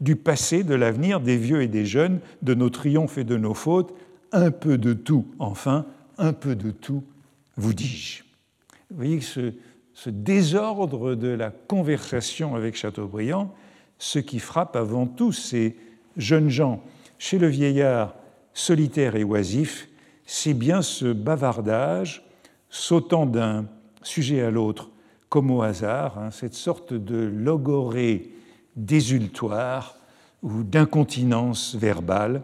[0.00, 3.54] du passé, de l'avenir, des vieux et des jeunes, de nos triomphes et de nos
[3.54, 3.94] fautes,
[4.32, 5.86] un peu de tout, enfin,
[6.18, 7.04] un peu de tout,
[7.56, 8.22] vous dis-je.
[8.90, 9.52] Vous voyez ce,
[9.92, 13.54] ce, désordre de la conversation avec Chateaubriand,
[13.98, 15.76] ce qui frappe avant tout ces
[16.16, 16.82] jeunes gens
[17.18, 18.14] chez le vieillard
[18.52, 19.88] solitaire et oisif,
[20.24, 22.24] c'est bien ce bavardage
[22.68, 23.66] sautant d'un
[24.02, 24.90] sujet à l'autre
[25.28, 28.30] comme au hasard, hein, cette sorte de logorée
[28.76, 29.96] désultoire
[30.42, 32.42] ou d'incontinence verbale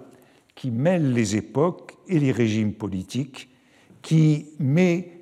[0.55, 3.49] qui mêle les époques et les régimes politiques,
[4.03, 5.21] qui met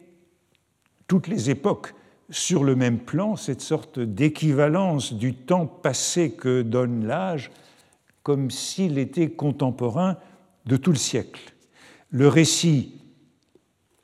[1.07, 1.95] toutes les époques
[2.31, 7.51] sur le même plan, cette sorte d'équivalence du temps passé que donne l'âge,
[8.23, 10.17] comme s'il était contemporain
[10.67, 11.55] de tout le siècle.
[12.11, 12.95] Le récit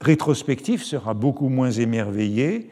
[0.01, 2.71] rétrospectif sera beaucoup moins émerveillé,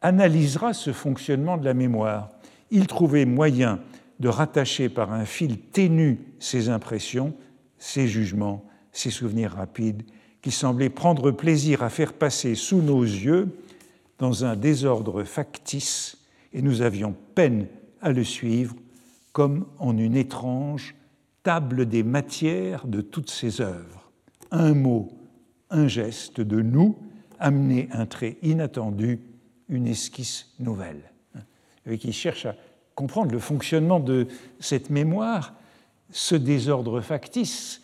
[0.00, 2.30] analysera ce fonctionnement de la mémoire.
[2.70, 3.80] Il trouvait moyen
[4.20, 7.34] de rattacher par un fil ténu ses impressions
[7.78, 10.02] ces jugements, ces souvenirs rapides,
[10.42, 13.48] qui semblaient prendre plaisir à faire passer sous nos yeux
[14.18, 16.18] dans un désordre factice,
[16.52, 17.66] et nous avions peine
[18.00, 18.74] à le suivre
[19.32, 20.94] comme en une étrange
[21.42, 23.97] table des matières de toutes ces œuvres.
[24.50, 25.08] Un mot,
[25.70, 26.96] un geste de nous
[27.38, 29.20] amenait un trait inattendu,
[29.68, 31.12] une esquisse nouvelle.
[31.86, 32.54] Et qui cherche à
[32.94, 34.26] comprendre le fonctionnement de
[34.60, 35.54] cette mémoire
[36.10, 37.82] ce désordre factice,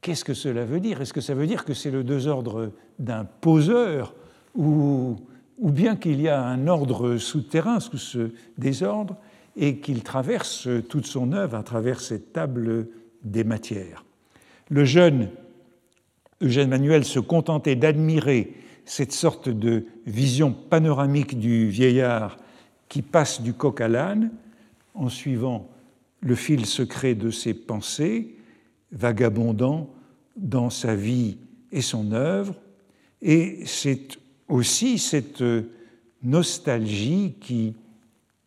[0.00, 1.00] qu'est-ce que cela veut dire?
[1.00, 4.14] Est-ce que ça veut dire que c'est le désordre d'un poseur
[4.54, 5.16] ou,
[5.58, 9.16] ou bien qu'il y a un ordre souterrain sous ce désordre
[9.56, 12.88] et qu'il traverse toute son œuvre à travers cette table
[13.24, 14.04] des matières?
[14.70, 15.28] Le jeune
[16.40, 22.36] Eugène Manuel se contentait d'admirer cette sorte de vision panoramique du vieillard
[22.88, 24.30] qui passe du coq à l'âne
[24.94, 25.68] en suivant
[26.20, 28.36] le fil secret de ses pensées,
[28.92, 29.90] vagabondant
[30.36, 31.38] dans sa vie
[31.72, 32.54] et son œuvre.
[33.22, 34.18] Et c'est
[34.48, 35.42] aussi cette
[36.22, 37.74] nostalgie qui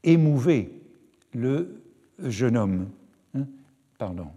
[0.03, 0.71] émouvait
[1.33, 1.81] le
[2.19, 2.87] jeune homme.
[3.35, 3.45] Hein,
[3.97, 4.27] pardon.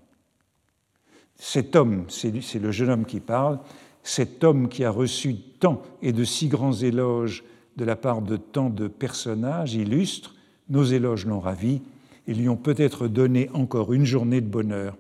[1.45, 3.59] Cet homme, c'est le jeune homme qui parle,
[4.05, 7.43] cet homme qui a reçu tant et de si grands éloges
[7.77, 10.37] de la part de tant de personnages illustres,
[10.69, 11.83] nos éloges l'ont ravi
[12.29, 14.97] et lui ont peut-être donné encore une journée de bonheur.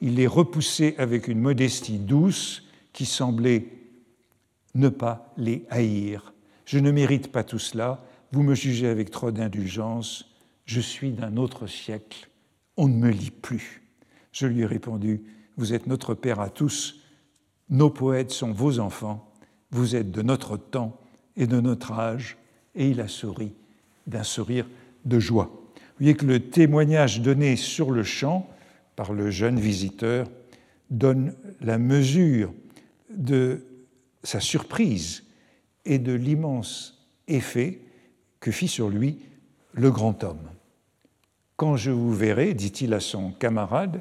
[0.00, 3.66] Il les repoussait avec une modestie douce qui semblait
[4.76, 6.32] ne pas les haïr.
[6.66, 8.00] Je ne mérite pas tout cela,
[8.30, 10.32] vous me jugez avec trop d'indulgence,
[10.66, 12.30] je suis d'un autre siècle,
[12.76, 13.82] on ne me lit plus.
[14.30, 15.24] Je lui ai répondu,
[15.56, 17.00] vous êtes notre Père à tous,
[17.68, 19.32] nos poètes sont vos enfants,
[19.70, 20.98] vous êtes de notre temps
[21.36, 22.36] et de notre âge,
[22.74, 23.52] et il a souri
[24.06, 24.66] d'un sourire
[25.04, 25.50] de joie.
[25.74, 28.48] Vous voyez que le témoignage donné sur le champ
[28.96, 30.26] par le jeune visiteur
[30.90, 32.52] donne la mesure
[33.14, 33.64] de
[34.22, 35.24] sa surprise
[35.84, 37.80] et de l'immense effet
[38.40, 39.18] que fit sur lui
[39.72, 40.50] le grand homme.
[41.56, 44.00] Quand je vous verrai, dit-il à son camarade,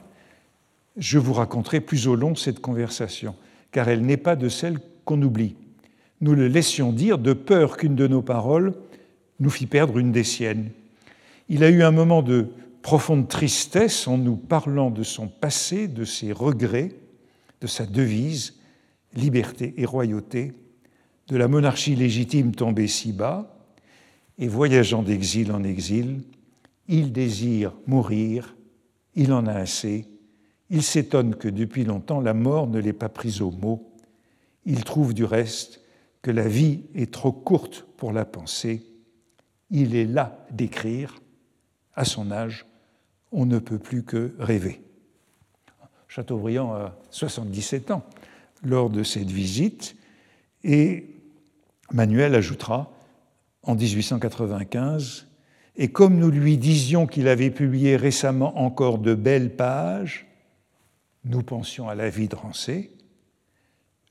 [0.98, 3.36] je vous raconterai plus au long cette conversation,
[3.72, 5.56] car elle n'est pas de celle qu'on oublie.
[6.22, 8.74] Nous le laissions dire de peur qu'une de nos paroles
[9.40, 10.70] nous fît perdre une des siennes.
[11.48, 12.48] Il a eu un moment de
[12.82, 16.92] profonde tristesse en nous parlant de son passé, de ses regrets,
[17.62, 18.56] de sa devise,
[19.14, 20.54] liberté et royauté,
[21.28, 23.56] de la monarchie légitime tombée si bas,
[24.38, 26.22] et voyageant d'exil en exil,
[26.88, 28.56] il désire mourir,
[29.16, 30.08] il en a assez,
[30.70, 33.92] il s'étonne que depuis longtemps la mort ne l'ait pas pris au mot,
[34.66, 35.82] il trouve du reste
[36.22, 38.86] que la vie est trop courte pour la penser,
[39.70, 41.22] il est là d'écrire,
[41.96, 42.66] à son âge,
[43.32, 44.82] on ne peut plus que rêver.
[46.08, 48.04] Chateaubriand a 77 ans
[48.64, 49.96] lors de cette visite
[50.64, 51.08] et
[51.92, 52.92] Manuel ajoutera
[53.64, 55.28] en 1895
[55.76, 60.29] et comme nous lui disions qu'il avait publié récemment encore de belles pages,
[61.26, 62.92] nous pensions à la vie de Rancé.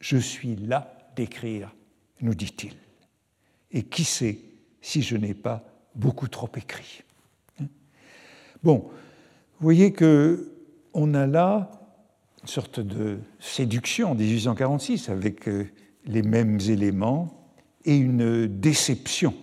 [0.01, 1.75] Je suis là d'écrire,
[2.21, 2.75] nous dit-il.
[3.71, 4.39] Et qui sait
[4.81, 7.03] si je n'ai pas beaucoup trop écrit.
[8.63, 8.91] Bon,
[9.59, 10.53] vous voyez que
[10.95, 11.71] on a là
[12.43, 15.71] une sorte de séduction en 1846 avec euh,
[16.07, 17.53] les mêmes éléments
[17.85, 19.35] et une déception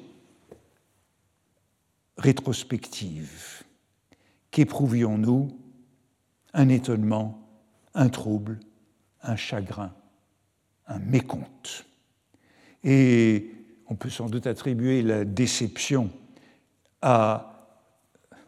[2.17, 3.63] rétrospective.
[4.51, 5.49] Qu'éprouvions-nous?
[6.53, 7.44] Un étonnement,
[7.95, 8.59] un trouble,
[9.23, 9.91] un chagrin,
[10.87, 11.85] un mécompte.
[12.83, 13.51] Et
[13.87, 16.11] on peut sans doute attribuer la déception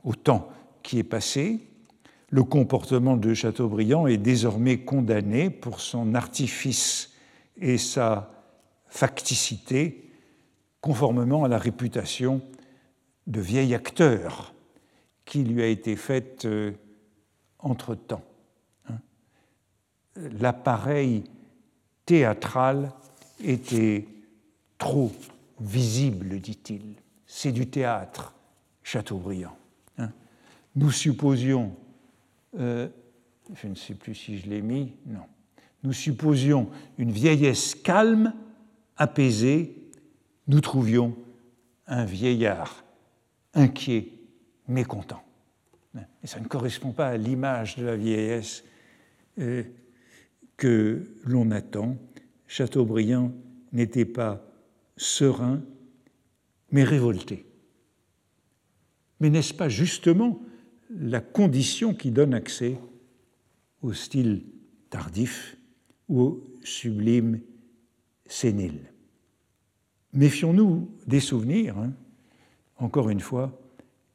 [0.04, 0.50] au temps
[0.84, 1.60] qui est passé.
[2.30, 7.14] Le comportement de Chateaubriand est désormais condamné pour son artifice
[7.56, 8.32] et sa
[8.88, 10.12] facticité,
[10.82, 12.42] conformément à la réputation
[13.28, 14.54] de vieil acteur
[15.26, 16.72] qui lui a été faite euh,
[17.60, 18.24] entre-temps.
[20.40, 21.24] L'appareil
[22.06, 22.92] théâtral
[23.44, 24.08] était
[24.78, 25.12] trop
[25.60, 26.96] visible, dit-il.
[27.26, 28.34] C'est du théâtre,
[28.84, 29.58] Chateaubriand.
[29.98, 30.12] Hein.
[30.76, 31.76] Nous supposions,
[32.58, 32.88] euh,
[33.54, 35.26] je ne sais plus si je l'ai mis, non,
[35.84, 38.34] nous supposions une vieillesse calme,
[38.96, 39.76] apaisée,
[40.48, 41.16] nous trouvions
[41.86, 42.84] un vieillard
[43.54, 44.12] inquiet,
[44.68, 45.24] mécontent.
[46.24, 48.64] Et ça ne correspond pas à l'image de la vieillesse
[49.40, 49.64] euh,
[50.58, 51.98] que l'on attend.
[52.48, 53.34] Chateaubriand
[53.72, 54.44] n'était pas
[54.96, 55.62] serein,
[56.72, 57.46] mais révolté.
[59.20, 60.42] Mais n'est-ce pas justement
[60.90, 62.78] la condition qui donne accès
[63.82, 64.44] au style
[64.90, 65.58] tardif
[66.10, 67.42] ou au sublime
[68.26, 68.92] sénile?
[70.14, 71.78] Méfions-nous des souvenirs.
[71.78, 71.94] Hein
[72.80, 73.60] encore une fois,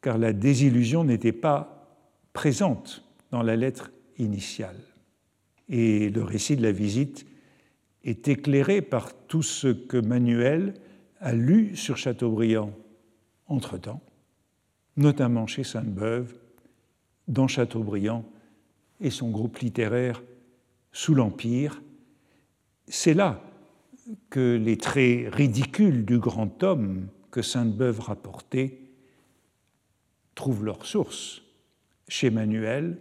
[0.00, 1.96] car la désillusion n'était pas
[2.32, 4.80] présente dans la lettre initiale.
[5.68, 7.26] Et le récit de la visite
[8.04, 10.74] est éclairé par tout ce que Manuel
[11.20, 12.72] a lu sur Chateaubriand
[13.46, 14.02] entre-temps,
[14.96, 16.34] notamment chez Sainte-Beuve,
[17.28, 18.24] dans Chateaubriand
[19.00, 20.22] et son groupe littéraire
[20.92, 21.82] sous l'Empire.
[22.88, 23.42] C'est là
[24.30, 28.78] que les traits ridicules du grand homme que Sainte-Beuve rapportait
[30.34, 31.42] trouvent leur source
[32.08, 32.98] chez Manuel,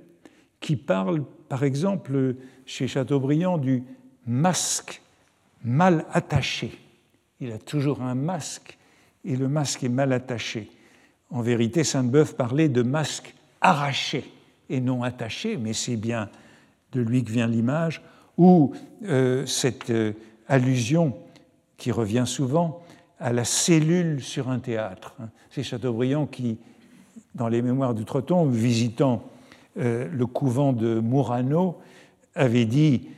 [0.59, 3.83] qui parle, par exemple, chez Chateaubriand, du
[4.25, 5.01] masque
[5.65, 6.71] mal attaché.
[7.41, 8.77] Il a toujours un masque
[9.25, 10.71] et le masque est mal attaché.
[11.29, 14.23] En vérité, Sainte-Beuve parlait de masque arraché
[14.69, 16.29] et non attaché, mais c'est bien
[16.93, 18.01] de lui que vient l'image,
[18.37, 18.71] ou
[19.03, 20.13] euh, cette euh,
[20.47, 21.17] allusion
[21.75, 22.81] qui revient souvent
[23.19, 25.15] à la cellule sur un théâtre.
[25.49, 26.59] C'est Chateaubriand qui,
[27.35, 29.29] dans les Mémoires du Treton, visitant
[29.77, 31.79] euh, le couvent de Murano,
[32.35, 33.09] avait dit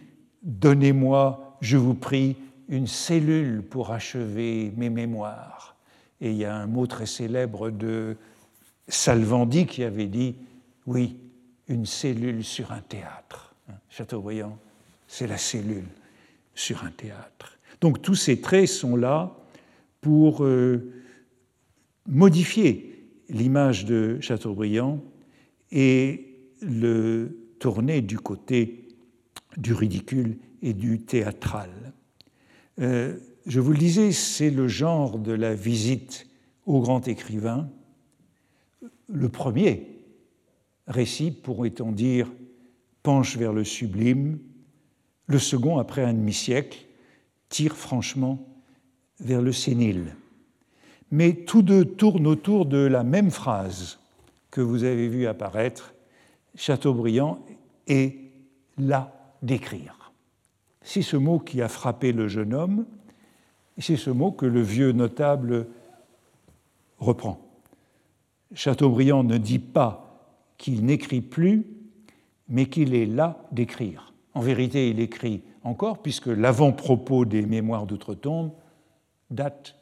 [0.43, 2.35] Donnez-moi, je vous prie,
[2.67, 5.75] une cellule pour achever mes mémoires.
[6.21, 8.17] Et il y a un mot très célèbre de
[8.87, 10.35] Salvandi qui avait dit
[10.85, 11.17] Oui,
[11.67, 13.55] une cellule sur un théâtre.
[13.89, 14.57] Chateaubriand,
[15.07, 15.87] c'est la cellule
[16.55, 17.57] sur un théâtre.
[17.81, 19.35] Donc tous ces traits sont là
[20.01, 20.91] pour euh,
[22.07, 24.99] modifier l'image de Chateaubriand
[25.71, 26.32] et
[26.63, 28.87] le tourner du côté
[29.57, 31.93] du ridicule et du théâtral.
[32.79, 36.27] Euh, je vous le disais, c'est le genre de la visite
[36.65, 37.69] au grand écrivain.
[39.09, 39.87] Le premier
[40.87, 42.31] récit, pourrait-on dire,
[43.03, 44.39] penche vers le sublime.
[45.27, 46.85] Le second, après un demi-siècle,
[47.49, 48.47] tire franchement
[49.19, 50.15] vers le sénile.
[51.11, 53.99] Mais tous deux tournent autour de la même phrase
[54.49, 55.93] que vous avez vu apparaître,
[56.55, 57.39] Chateaubriand
[57.87, 58.17] est
[58.77, 60.11] là d'écrire.
[60.81, 62.85] C'est ce mot qui a frappé le jeune homme,
[63.77, 65.67] c'est ce mot que le vieux notable
[66.99, 67.39] reprend.
[68.53, 70.03] Chateaubriand ne dit pas
[70.57, 71.65] qu'il n'écrit plus,
[72.49, 74.13] mais qu'il est là d'écrire.
[74.33, 78.51] En vérité, il écrit encore, puisque l'avant-propos des Mémoires d'outre-tombe
[79.31, 79.75] date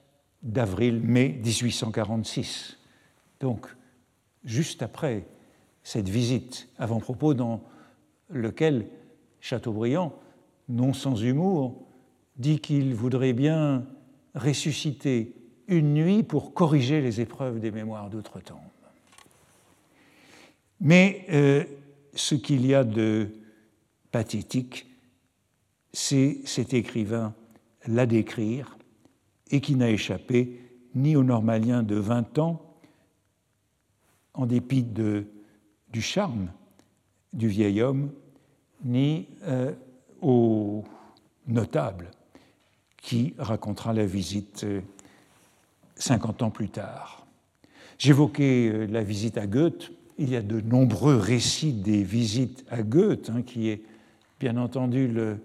[0.43, 2.77] d'avril-mai 1846.
[3.39, 3.67] Donc,
[4.43, 5.25] juste après
[5.83, 7.63] cette visite, avant-propos dans
[8.29, 8.87] lequel
[9.39, 10.13] Chateaubriand,
[10.69, 11.87] non sans humour,
[12.37, 13.85] dit qu'il voudrait bien
[14.35, 15.35] ressusciter
[15.67, 18.57] une nuit pour corriger les épreuves des mémoires d'outre-tombe.
[20.79, 21.63] Mais euh,
[22.13, 23.29] ce qu'il y a de
[24.11, 24.87] pathétique,
[25.93, 27.33] c'est cet écrivain
[27.87, 28.77] là d'écrire
[29.49, 30.59] et qui n'a échappé
[30.95, 32.61] ni aux normaliens de 20 ans,
[34.33, 35.27] en dépit de,
[35.91, 36.47] du charme
[37.34, 38.12] du vieil homme,
[38.84, 39.73] ni euh,
[40.21, 40.84] aux
[41.47, 42.12] notables
[42.97, 44.65] qui racontera la visite
[45.95, 47.25] 50 euh, ans plus tard.
[47.97, 49.91] J'évoquais euh, la visite à Goethe.
[50.17, 53.82] Il y a de nombreux récits des visites à Goethe, hein, qui est
[54.39, 55.39] bien entendu le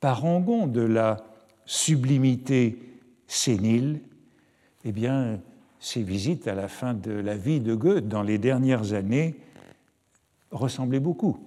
[0.00, 1.24] parangon de la
[1.66, 2.78] sublimité
[3.26, 4.00] sénile.
[4.84, 5.40] Eh bien,
[5.80, 9.36] ces visites à la fin de la vie de Goethe, dans les dernières années,
[10.54, 11.38] ressemblaient beaucoup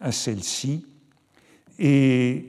[0.00, 0.84] à celle-ci.
[1.78, 2.46] Et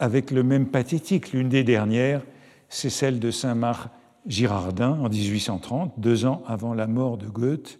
[0.00, 1.32] avec le même pathétique.
[1.32, 2.22] L'une des dernières,
[2.68, 3.90] c'est celle de Saint-Marc
[4.26, 7.78] Girardin en 1830, deux ans avant la mort de Goethe,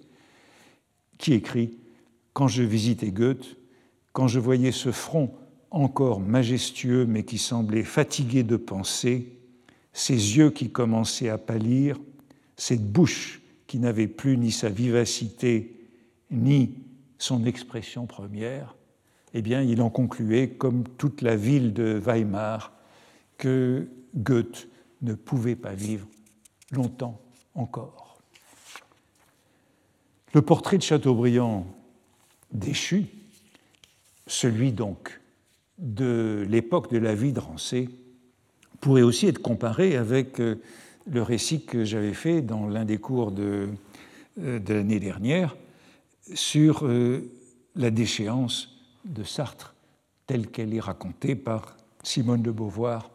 [1.19, 1.79] qui écrit
[2.33, 3.57] Quand je visitais Goethe,
[4.13, 5.33] quand je voyais ce front
[5.71, 9.37] encore majestueux mais qui semblait fatigué de penser,
[9.93, 11.99] ses yeux qui commençaient à pâlir,
[12.57, 15.77] cette bouche qui n'avait plus ni sa vivacité
[16.31, 16.75] ni
[17.21, 18.75] son expression première,
[19.35, 22.73] eh bien, il en concluait, comme toute la ville de Weimar,
[23.39, 24.69] que Goethe
[25.03, 26.07] ne pouvait pas vivre
[26.73, 27.21] longtemps
[27.55, 28.19] encore.
[30.33, 31.67] Le portrait de Chateaubriand
[32.53, 33.07] déchu,
[34.27, 35.21] celui donc
[35.79, 37.89] de l'époque de la vie de Rancé,
[38.81, 40.57] pourrait aussi être comparé avec euh,
[41.11, 43.69] le récit que j'avais fait dans l'un des cours de,
[44.39, 45.55] euh, de l'année dernière
[46.35, 47.31] sur euh,
[47.77, 48.69] la déchéance
[49.05, 49.75] de Sartre
[50.27, 53.11] telle qu'elle est racontée par Simone de Beauvoir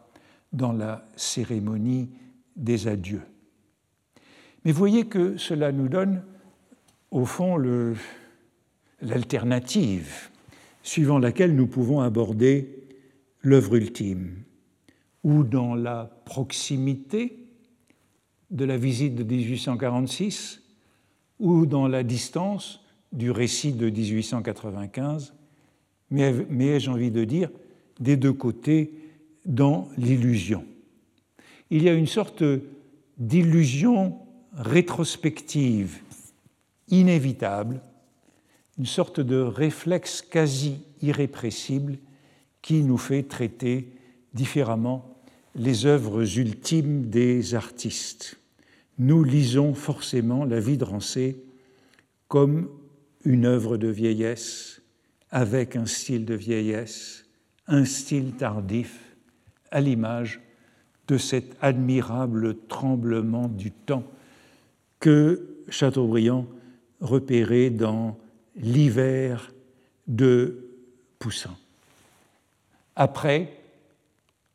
[0.52, 2.10] dans la cérémonie
[2.56, 3.22] des adieux.
[4.64, 6.22] Mais voyez que cela nous donne,
[7.10, 7.56] au fond,
[9.00, 10.30] l'alternative
[10.82, 12.86] suivant laquelle nous pouvons aborder
[13.42, 14.42] l'œuvre ultime,
[15.24, 17.46] ou dans la proximité
[18.50, 20.62] de la visite de 1846,
[21.38, 22.85] ou dans la distance
[23.16, 25.34] du récit de 1895,
[26.10, 27.50] mais, ai-je envie de dire,
[27.98, 28.92] des deux côtés
[29.44, 30.64] dans l'illusion.
[31.70, 32.44] Il y a une sorte
[33.18, 34.18] d'illusion
[34.52, 35.98] rétrospective
[36.88, 37.80] inévitable,
[38.78, 41.98] une sorte de réflexe quasi irrépressible
[42.60, 43.88] qui nous fait traiter
[44.34, 45.16] différemment
[45.54, 48.38] les œuvres ultimes des artistes.
[48.98, 51.42] Nous lisons forcément la vie de Rancé
[52.28, 52.68] comme
[53.26, 54.80] une œuvre de vieillesse,
[55.30, 57.26] avec un style de vieillesse,
[57.66, 59.16] un style tardif,
[59.72, 60.40] à l'image
[61.08, 64.04] de cet admirable tremblement du temps
[65.00, 66.46] que Chateaubriand
[67.00, 68.16] repérait dans
[68.54, 69.52] l'hiver
[70.06, 70.70] de
[71.18, 71.56] Poussin.
[72.94, 73.58] Après,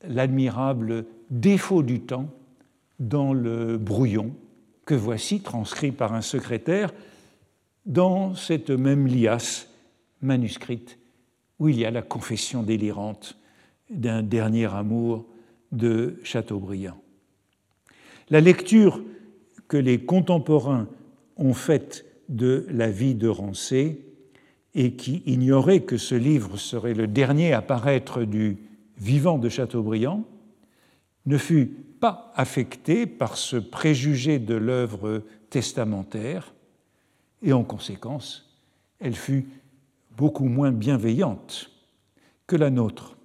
[0.08, 2.30] l'admirable défaut du temps
[3.00, 4.34] dans le brouillon
[4.86, 6.94] que voici transcrit par un secrétaire
[7.86, 9.70] dans cette même liasse
[10.22, 11.00] manuscrite
[11.60, 13.38] où il y a la confession délirante
[13.90, 15.26] d'un dernier amour
[15.72, 17.02] de Chateaubriand.
[18.30, 19.04] La lecture
[19.68, 20.88] que les contemporains
[21.38, 24.06] ont faite de la vie de Rancé
[24.74, 28.58] et qui ignoraient que ce livre serait le dernier à paraître du
[28.98, 30.24] vivant de Chateaubriand
[31.26, 31.68] ne fut
[32.00, 36.54] pas affectée par ce préjugé de l'œuvre testamentaire
[37.42, 38.56] et en conséquence,
[39.00, 39.48] elle fut
[40.18, 41.72] beaucoup moins bienveillante
[42.48, 43.18] que la nôtre.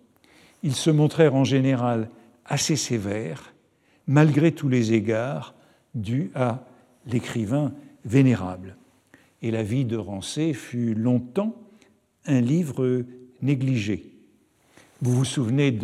[0.62, 2.08] Ils se montrèrent en général
[2.44, 3.54] assez sévères,
[4.06, 5.54] malgré tous les égards
[5.94, 6.64] dus à
[7.06, 7.72] l'écrivain
[8.04, 8.76] vénérable.
[9.42, 11.54] Et la vie de Rancé fut longtemps
[12.26, 13.04] un livre
[13.42, 14.12] négligé.
[15.02, 15.78] Vous vous souvenez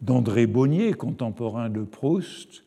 [0.00, 2.64] d'André Bonnier, contemporain de Proust,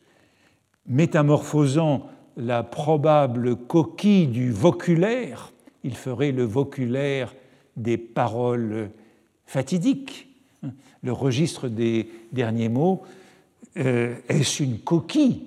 [0.86, 2.08] métamorphosant
[2.40, 5.52] la probable coquille du voculaire,
[5.84, 7.34] il ferait le voculaire
[7.76, 8.90] des paroles
[9.46, 10.28] fatidiques.
[11.02, 13.02] Le registre des derniers mots,
[13.78, 15.46] euh, est-ce une coquille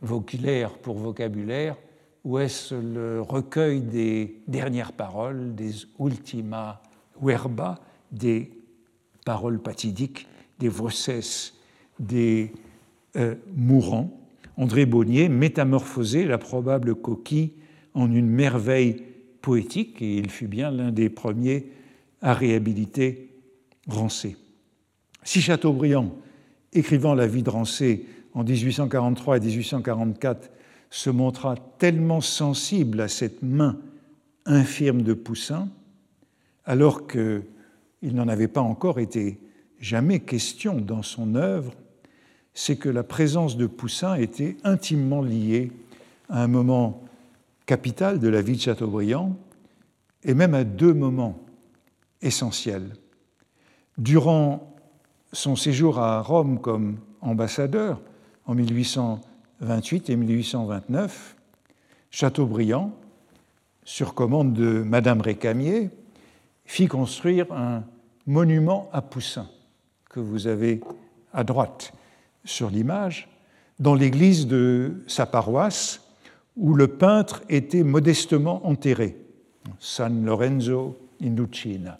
[0.00, 1.76] voculaire pour vocabulaire
[2.24, 6.80] ou est-ce le recueil des dernières paroles, des ultima
[7.20, 7.78] verba,
[8.10, 8.50] des
[9.26, 10.26] paroles fatidiques,
[10.58, 11.54] des voces
[11.98, 12.52] des
[13.16, 14.23] euh, mourants?
[14.56, 17.52] André Bonnier métamorphosait la probable coquille
[17.94, 19.02] en une merveille
[19.40, 21.66] poétique et il fut bien l'un des premiers
[22.20, 23.30] à réhabiliter
[23.86, 24.36] Rancé.
[25.24, 26.14] Si Chateaubriand,
[26.72, 30.50] écrivant La vie de Rancé en 1843 et 1844,
[30.90, 33.78] se montra tellement sensible à cette main
[34.46, 35.68] infirme de Poussin,
[36.64, 37.42] alors qu'il
[38.02, 39.38] n'en avait pas encore été
[39.80, 41.72] jamais question dans son œuvre,
[42.54, 45.72] c'est que la présence de Poussin était intimement liée
[46.28, 47.02] à un moment
[47.66, 49.36] capital de la vie de Chateaubriand,
[50.22, 51.38] et même à deux moments
[52.22, 52.94] essentiels.
[53.98, 54.74] Durant
[55.32, 58.00] son séjour à Rome comme ambassadeur
[58.46, 61.36] en 1828 et 1829,
[62.10, 62.92] Chateaubriand,
[63.84, 65.90] sur commande de Madame Récamier,
[66.64, 67.84] fit construire un
[68.26, 69.48] monument à Poussin
[70.08, 70.80] que vous avez
[71.32, 71.92] à droite
[72.44, 73.28] sur l'image,
[73.78, 76.00] dans l'église de sa paroisse,
[76.56, 79.16] où le peintre était modestement enterré,
[79.78, 81.96] San Lorenzo in Lucina.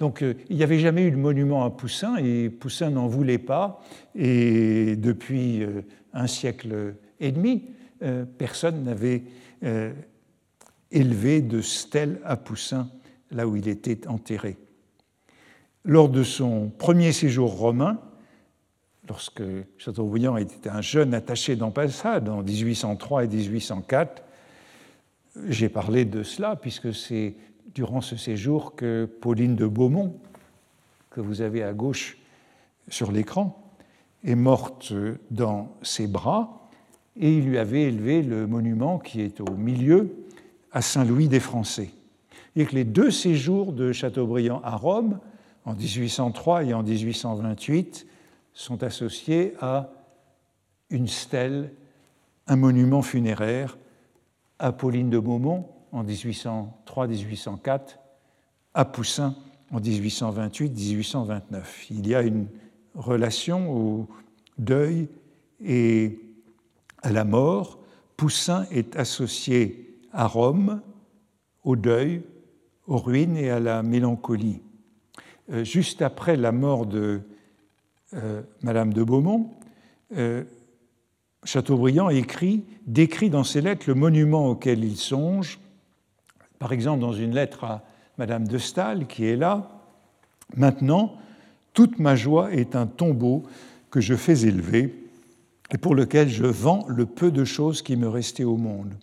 [0.00, 3.38] Donc euh, il n'y avait jamais eu de monument à Poussin et Poussin n'en voulait
[3.38, 3.80] pas.
[4.14, 5.82] Et depuis euh,
[6.14, 7.64] un siècle et demi,
[8.02, 9.22] euh, personne n'avait
[10.90, 12.88] élevé de stèle à Poussin
[13.30, 14.56] là où il était enterré.
[15.84, 18.00] Lors de son premier séjour romain,
[19.10, 19.42] lorsque
[19.76, 24.22] Chateaubriand était un jeune attaché d'ambassade en 1803 et 1804.
[25.48, 27.34] J'ai parlé de cela puisque c'est
[27.74, 30.14] durant ce séjour que Pauline de Beaumont,
[31.10, 32.18] que vous avez à gauche
[32.86, 33.60] sur l'écran,
[34.22, 34.92] est morte
[35.32, 36.68] dans ses bras
[37.16, 40.14] et il lui avait élevé le monument qui est au milieu
[40.70, 41.90] à Saint-Louis des Français.
[42.54, 45.18] Et les deux séjours de Chateaubriand à Rome,
[45.64, 48.06] en 1803 et en 1828,
[48.52, 49.90] sont associés à
[50.90, 51.72] une stèle,
[52.46, 53.78] un monument funéraire
[54.58, 57.98] à Pauline de Beaumont en 1803-1804,
[58.74, 59.34] à Poussin
[59.72, 61.62] en 1828-1829.
[61.90, 62.46] Il y a une
[62.94, 64.08] relation au
[64.58, 65.08] deuil
[65.64, 66.18] et
[67.02, 67.78] à la mort.
[68.16, 70.82] Poussin est associé à Rome,
[71.64, 72.22] au deuil,
[72.86, 74.60] aux ruines et à la mélancolie.
[75.52, 77.22] Euh, juste après la mort de
[78.62, 79.50] Madame de Beaumont,
[80.16, 80.44] euh,
[81.44, 85.58] Chateaubriand écrit, décrit dans ses lettres le monument auquel il songe.
[86.58, 87.82] Par exemple, dans une lettre à
[88.18, 89.80] Madame de Staël, qui est là,
[90.56, 91.16] Maintenant,
[91.74, 93.44] toute ma joie est un tombeau
[93.90, 94.94] que je fais élever
[95.72, 98.94] et pour lequel je vends le peu de choses qui me restaient au monde.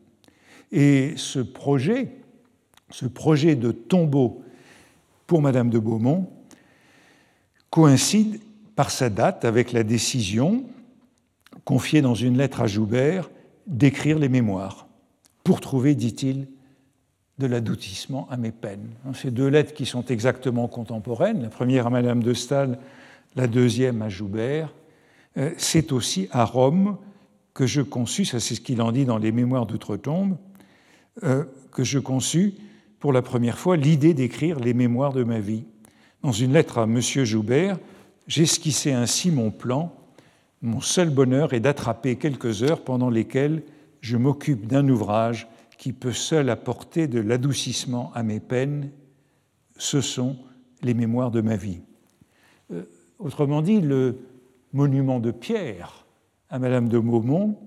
[0.71, 2.17] Et ce projet,
[2.89, 4.43] ce projet de tombeau
[5.25, 6.29] pour Madame de Beaumont,
[7.69, 8.39] coïncide
[8.77, 10.63] par sa date avec la décision,
[11.65, 13.29] confiée dans une lettre à Joubert,
[13.65, 14.87] d'écrire les mémoires,
[15.43, 16.47] pour trouver, dit-il,
[17.39, 18.91] de l'adoucissement à mes peines.
[19.15, 22.77] Ces deux lettres qui sont exactement contemporaines, la première à Madame de Staël,
[23.35, 24.71] la deuxième à Joubert,
[25.37, 26.97] euh, c'est aussi à Rome
[27.55, 30.37] que je conçus, ça c'est ce qu'il en dit dans les Mémoires d'Outre-Tombe,
[31.23, 32.53] euh, que je conçus
[32.99, 35.65] pour la première fois l'idée d'écrire les mémoires de ma vie.
[36.21, 36.99] Dans une lettre à M.
[37.01, 37.79] Joubert,
[38.27, 39.93] j'esquissais ainsi mon plan.
[40.61, 43.63] Mon seul bonheur est d'attraper quelques heures pendant lesquelles
[44.01, 45.47] je m'occupe d'un ouvrage
[45.77, 48.89] qui peut seul apporter de l'adoucissement à mes peines.
[49.77, 50.37] Ce sont
[50.81, 51.79] les mémoires de ma vie.
[52.71, 52.83] Euh,
[53.19, 54.19] autrement dit, le
[54.73, 56.05] monument de pierre
[56.49, 57.57] à Madame de Maumont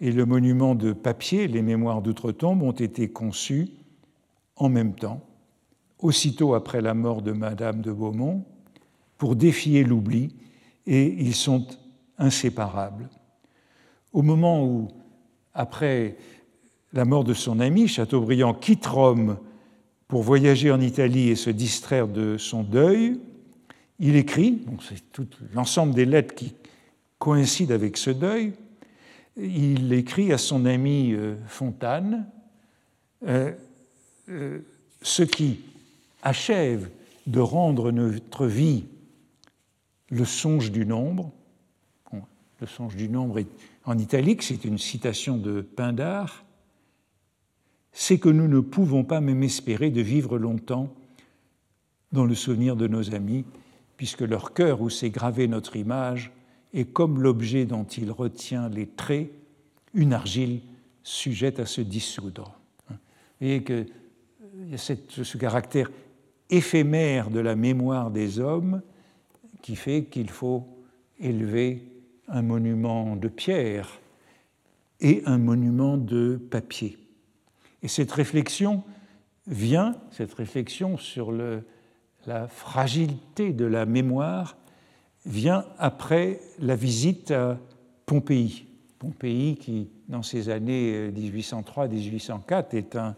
[0.00, 3.68] et le monument de papier, les mémoires d'outre-tombe, ont été conçus
[4.56, 5.20] en même temps,
[5.98, 8.44] aussitôt après la mort de Madame de Beaumont,
[9.22, 10.34] pour défier l'oubli,
[10.84, 11.64] et ils sont
[12.18, 13.08] inséparables.
[14.12, 14.88] Au moment où,
[15.54, 16.16] après
[16.92, 19.38] la mort de son ami, Chateaubriand quitte Rome
[20.08, 23.20] pour voyager en Italie et se distraire de son deuil,
[24.00, 26.54] il écrit, c'est tout l'ensemble des lettres qui
[27.20, 28.54] coïncident avec ce deuil,
[29.36, 32.26] il écrit à son ami euh, Fontane,
[33.24, 33.52] euh,
[34.30, 34.58] euh,
[35.00, 35.60] ce qui
[36.24, 36.90] achève
[37.28, 38.86] de rendre notre vie
[40.12, 41.32] le songe du nombre.
[42.60, 43.48] le songe du nombre est
[43.84, 46.44] en italique, c'est une citation de Pindar.
[47.92, 50.92] C'est que nous ne pouvons pas même espérer de vivre longtemps
[52.12, 53.44] dans le souvenir de nos amis,
[53.96, 56.30] puisque leur cœur où s'est gravée notre image
[56.74, 59.32] est comme l'objet dont il retient les traits,
[59.94, 60.60] une argile
[61.02, 62.60] sujette à se dissoudre.
[62.90, 62.96] Vous
[63.40, 63.86] voyez que
[64.72, 65.90] a ce caractère
[66.50, 68.82] éphémère de la mémoire des hommes
[69.62, 70.66] qui fait qu'il faut
[71.18, 71.82] élever
[72.28, 74.00] un monument de pierre
[75.00, 76.98] et un monument de papier.
[77.82, 78.82] Et cette réflexion
[79.46, 84.56] vient, cette réflexion sur la fragilité de la mémoire,
[85.26, 87.58] vient après la visite à
[88.06, 88.66] Pompéi.
[88.98, 93.16] Pompéi qui, dans ces années 1803-1804, est un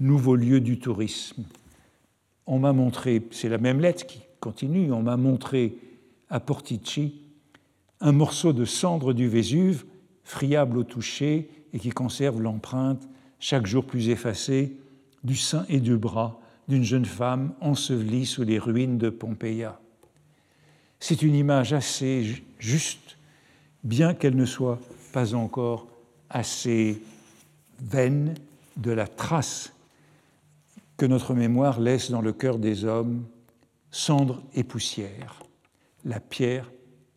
[0.00, 1.44] nouveau lieu du tourisme.
[2.46, 4.20] On m'a montré, c'est la même lettre qui
[4.92, 5.78] on m'a montré
[6.30, 7.20] à Portici
[8.00, 9.84] un morceau de cendre du Vésuve,
[10.24, 14.76] friable au toucher et qui conserve l'empreinte, chaque jour plus effacée,
[15.24, 19.80] du sein et du bras d'une jeune femme ensevelie sous les ruines de Pompeia.
[20.98, 23.16] C'est une image assez juste,
[23.84, 24.80] bien qu'elle ne soit
[25.12, 25.86] pas encore
[26.28, 27.00] assez
[27.80, 28.34] vaine
[28.76, 29.72] de la trace
[30.96, 33.24] que notre mémoire laisse dans le cœur des hommes
[33.96, 35.42] cendres et poussière.
[36.04, 36.70] La pierre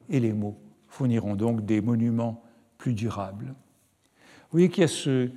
[0.10, 0.58] et les mots
[0.88, 2.42] fourniront donc des monuments
[2.78, 3.48] plus durables.
[3.48, 5.30] Vous voyez qu'il y a ce,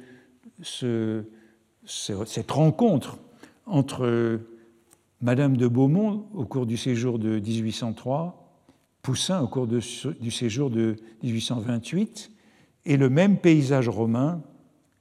[0.62, 1.24] ce,
[1.84, 3.18] cette rencontre
[3.66, 4.40] entre
[5.20, 8.38] Madame de Beaumont au cours du séjour de 1803,
[9.02, 12.30] Poussin au cours du séjour de 1828,
[12.84, 14.40] et le même paysage romain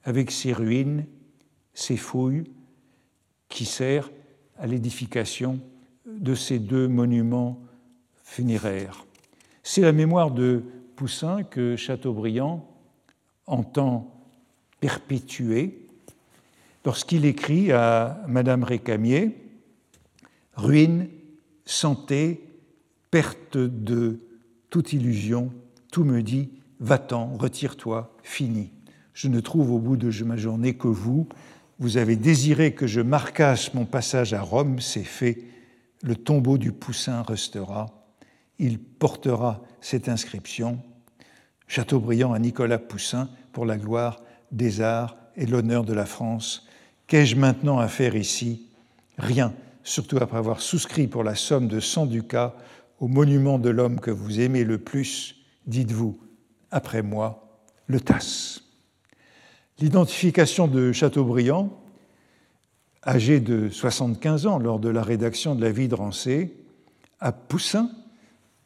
[0.04, 1.06] avec ses ruines,
[1.76, 2.46] ses fouilles,
[3.48, 4.10] qui sert
[4.58, 5.60] à l'édification
[6.22, 7.60] de ces deux monuments
[8.24, 9.06] funéraires.
[9.64, 10.64] C'est la mémoire de
[10.96, 12.66] Poussin que Chateaubriand
[13.48, 14.24] entend
[14.80, 15.88] perpétuer
[16.86, 19.36] lorsqu'il écrit à Madame Récamier
[20.56, 21.08] Ruine,
[21.66, 22.42] santé,
[23.10, 24.20] perte de
[24.70, 25.52] toute illusion,
[25.92, 26.50] tout me dit
[26.80, 28.72] Va-t'en, retire-toi, fini.
[29.14, 31.28] Je ne trouve au bout de ma journée que vous,
[31.80, 35.40] vous avez désiré que je marquasse mon passage à Rome, c'est fait.
[36.04, 37.88] Le tombeau du Poussin restera.
[38.60, 40.80] Il portera cette inscription
[41.68, 44.22] Chateaubriand à Nicolas Poussin pour la gloire
[44.52, 46.68] des arts et l'honneur de la France.
[47.08, 48.68] Qu'ai-je maintenant à faire ici?
[49.18, 52.56] Rien, surtout après avoir souscrit pour la somme de 100 ducats
[53.00, 55.36] au monument de l'homme que vous aimez le plus,
[55.66, 56.20] dites-vous,
[56.72, 58.62] après moi, le tasse.
[59.80, 61.82] L'identification de Chateaubriand,
[63.04, 66.56] âgé de 75 ans lors de la rédaction de La vie de Rancé,
[67.20, 67.90] à Poussin,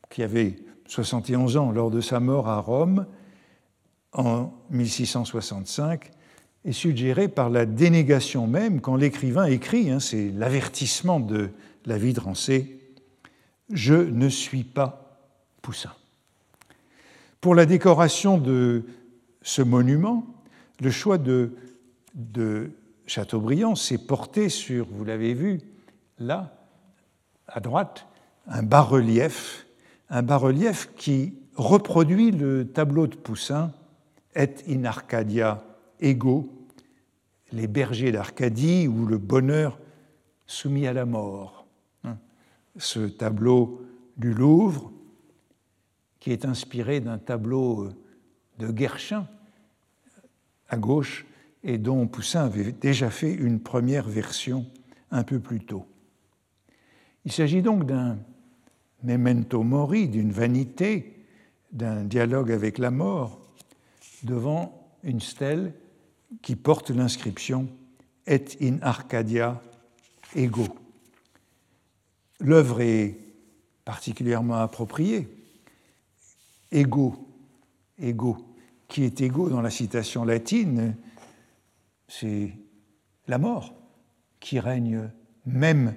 [0.10, 0.58] qui avait
[0.88, 3.06] 71 ans lors de sa mort à Rome
[4.14, 6.12] en 1665,
[6.64, 11.50] est suggéré par la dénégation même quand l'écrivain écrit, hein, c'est l'avertissement de
[11.86, 12.80] La vie de Rancé,
[13.72, 15.20] Je ne suis pas
[15.62, 15.94] Poussin.
[17.42, 18.86] Pour la décoration de
[19.42, 20.26] ce monument,
[20.82, 21.52] le choix de,
[23.08, 25.62] Chateaubriand s'est porté sur, vous l'avez vu,
[26.18, 26.56] là,
[27.48, 28.08] à droite,
[28.48, 29.68] un bas-relief,
[30.10, 33.72] un bas-relief qui reproduit le tableau de Poussin,
[34.36, 35.64] Et in Arcadia
[36.00, 36.52] ego,
[37.52, 39.80] Les bergers d'Arcadie ou Le bonheur
[40.46, 41.68] soumis à la mort.
[42.04, 42.18] Hein.
[42.78, 43.86] Ce tableau
[44.18, 44.92] du Louvre,
[46.20, 47.90] qui est inspiré d'un tableau
[48.58, 49.28] de Guerchin
[50.70, 51.26] à gauche
[51.66, 54.68] et dont Poussin avait déjà fait une première version
[55.10, 55.88] un peu plus tôt.
[57.26, 58.20] Il s'agit donc d'un
[59.04, 61.26] memento mori, d'une vanité,
[61.72, 63.42] d'un dialogue avec la mort,
[64.24, 65.74] devant une stèle
[66.44, 67.68] qui porte l'inscription
[68.28, 69.62] Et in Arcadia
[70.36, 70.68] ego.
[72.40, 73.18] L'œuvre est
[73.86, 75.28] particulièrement appropriée.
[76.72, 77.28] Ego,
[77.98, 78.38] ego,
[78.88, 80.96] qui est ego dans la citation latine,
[82.08, 82.54] c'est
[83.28, 83.74] la mort
[84.40, 85.10] qui règne
[85.46, 85.96] même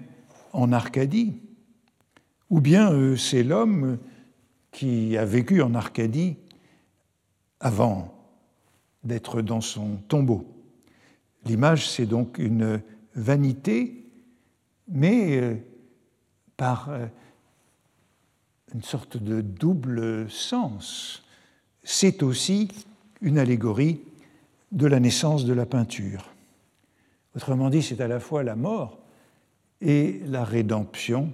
[0.52, 1.40] en Arcadie,
[2.50, 3.98] ou bien euh, c'est l'homme
[4.70, 6.36] qui a vécu en Arcadie
[7.60, 8.14] avant
[9.04, 10.46] d'être dans son tombeau.
[11.44, 12.80] L'image, c'est donc une
[13.14, 14.04] vanité,
[14.88, 15.56] mais euh,
[16.56, 17.06] par euh,
[18.74, 21.22] une sorte de double sens.
[21.82, 22.68] C'est aussi
[23.20, 24.00] une allégorie
[24.72, 26.30] de la naissance de la peinture.
[27.34, 28.98] Autrement dit, c'est à la fois la mort
[29.80, 31.32] et la rédemption,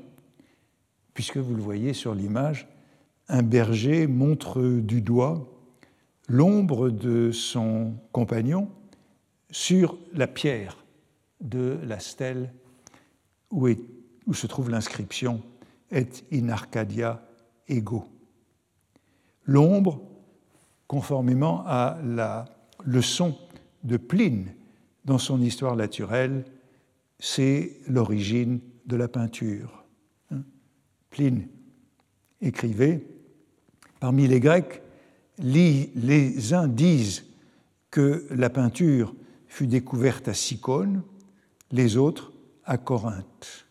[1.14, 2.68] puisque vous le voyez sur l'image,
[3.28, 5.48] un berger montre du doigt
[6.28, 8.70] l'ombre de son compagnon
[9.50, 10.84] sur la pierre
[11.40, 12.52] de la stèle
[13.50, 13.68] où,
[14.32, 15.42] se trouve l'inscription
[15.90, 17.22] Et in Arcadia
[17.68, 18.04] ego.
[19.44, 20.00] L'ombre,
[20.86, 22.46] conformément à la
[22.86, 23.36] leçon
[23.82, 24.52] de Pline
[25.04, 26.44] dans son histoire naturelle,
[27.18, 29.84] c'est l'origine de la peinture.
[30.30, 30.42] Hein?
[31.10, 31.46] Pline
[32.40, 33.04] écrivait
[34.00, 34.82] Parmi les Grecs,
[35.38, 37.24] les uns disent
[37.90, 39.14] que la peinture
[39.46, 41.02] fut découverte à Sicone,
[41.70, 42.32] les autres
[42.64, 43.66] à Corinthe,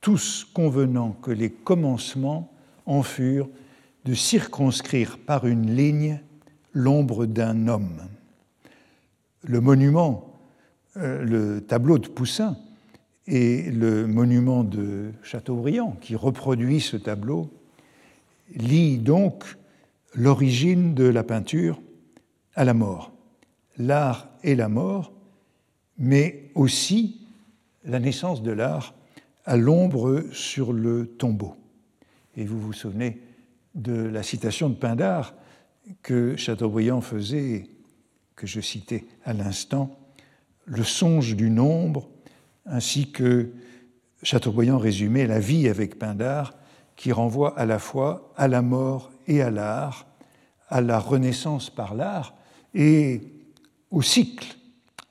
[0.00, 2.52] tous convenant que les commencements
[2.86, 3.48] en furent
[4.04, 6.20] de circonscrire par une ligne
[6.72, 8.02] l'ombre d'un homme.
[9.44, 10.38] Le monument,
[10.96, 12.56] euh, le tableau de Poussin
[13.26, 17.50] et le monument de Chateaubriand, qui reproduit ce tableau,
[18.54, 19.44] lit donc
[20.14, 21.80] l'origine de la peinture
[22.54, 23.12] à la mort,
[23.78, 25.12] l'art et la mort,
[25.98, 27.26] mais aussi
[27.84, 28.94] la naissance de l'art
[29.44, 31.56] à l'ombre sur le tombeau.
[32.36, 33.20] Et vous vous souvenez
[33.74, 35.34] de la citation de Pindar
[36.02, 37.66] que Chateaubriand faisait,
[38.36, 39.98] que je citais à l'instant,
[40.64, 42.08] le songe du nombre,
[42.66, 43.52] ainsi que
[44.22, 46.54] Chateaubriand résumait la vie avec Pindar,
[46.96, 50.06] qui renvoie à la fois à la mort et à l'art,
[50.68, 52.34] à la renaissance par l'art
[52.72, 53.20] et
[53.90, 54.56] au cycle,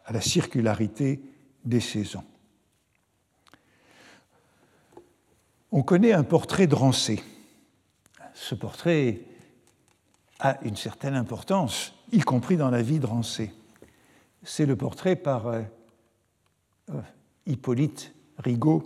[0.05, 1.21] à la circularité
[1.63, 2.23] des saisons.
[5.71, 7.23] On connaît un portrait de Rancé.
[8.33, 9.21] Ce portrait
[10.39, 13.51] a une certaine importance, y compris dans la vie de Rancé.
[14.43, 15.61] C'est le portrait par euh,
[16.91, 17.01] euh,
[17.47, 18.83] Hippolyte Rigaud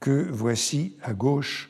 [0.00, 1.68] que voici à gauche,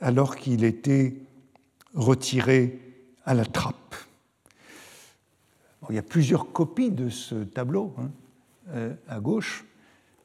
[0.00, 1.14] alors qu'il était
[1.94, 2.78] retiré
[3.24, 3.96] à la trappe.
[5.88, 8.10] il y a plusieurs copies de ce tableau hein,
[9.08, 9.64] à gauche.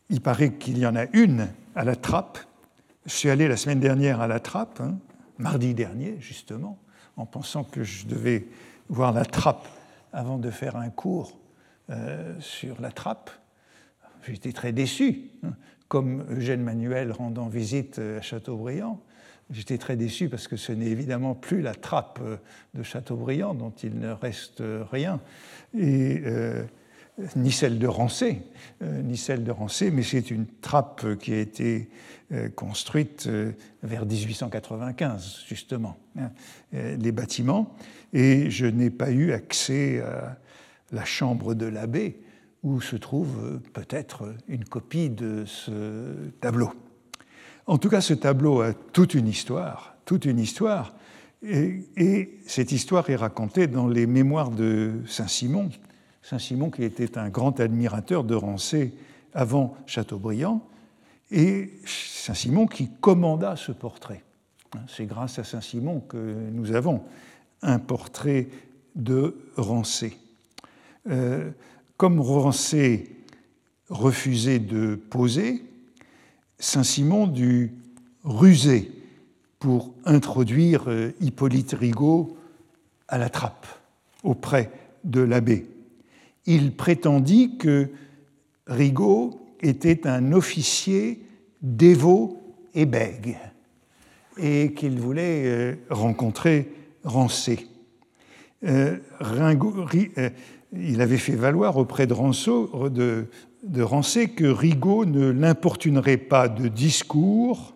[0.10, 2.40] Il paraît qu'il y en a une à la trappe.
[3.06, 4.98] Je suis allé la semaine dernière à la trappe, hein,
[5.38, 6.80] mardi dernier justement,
[7.16, 8.48] en pensant que je devais
[8.90, 9.68] voir la trappe
[10.12, 11.38] avant de faire un cours
[11.92, 13.30] euh, sur la trappe.
[14.28, 15.54] J'étais très déçu, hein.
[15.88, 19.00] comme Eugène Manuel rendant visite à Châteaubriand.
[19.52, 22.38] J'étais très déçu parce que ce n'est évidemment plus la trappe euh,
[22.74, 25.20] de Châteaubriand dont il ne reste rien,
[25.78, 26.64] et, euh,
[27.36, 28.42] ni celle de Rancé,
[28.82, 31.90] ni celle de Rancé, mais c'est une trappe qui a été
[32.56, 33.30] construite
[33.84, 36.32] vers 1895, justement, hein,
[36.72, 37.76] les bâtiments,
[38.14, 40.38] et je n'ai pas eu accès à
[40.92, 42.22] la chambre de l'abbé,
[42.64, 46.72] où se trouve euh, peut-être une copie de ce tableau.
[47.68, 50.96] En tout cas, ce tableau a toute une histoire, toute une histoire,
[51.42, 55.70] et, cette histoire est racontée dans les mémoires de Saint-Simon.
[56.30, 58.94] Saint-Simon qui était un grand admirateur de Rancé
[59.34, 60.62] avant Chateaubriand,
[61.32, 64.22] et Saint-Simon qui commanda ce portrait.
[64.88, 67.02] C'est grâce à Saint-Simon que nous avons
[67.64, 68.48] un portrait
[68.96, 70.20] de Rancé.
[71.10, 71.50] Euh,
[71.98, 73.10] comme Rancé
[73.90, 75.64] refusait de poser,
[76.60, 77.74] Saint-Simon dut
[78.24, 78.92] ruser
[79.58, 82.38] pour introduire euh, Hippolyte Rigaud
[83.08, 83.66] à la trappe
[84.24, 84.70] auprès
[85.04, 85.66] de l'abbé.
[86.52, 87.90] Il prétendit que
[88.66, 91.22] Rigaud était un officier
[91.62, 92.42] dévot
[92.74, 93.38] et bègue
[94.36, 96.72] et qu'il voulait euh, rencontrer
[97.04, 97.68] Rancé.
[98.66, 98.98] Euh,
[100.74, 103.26] il avait fait valoir auprès de,
[103.64, 107.76] de Rancé que Rigaud ne l'importunerait pas de discours,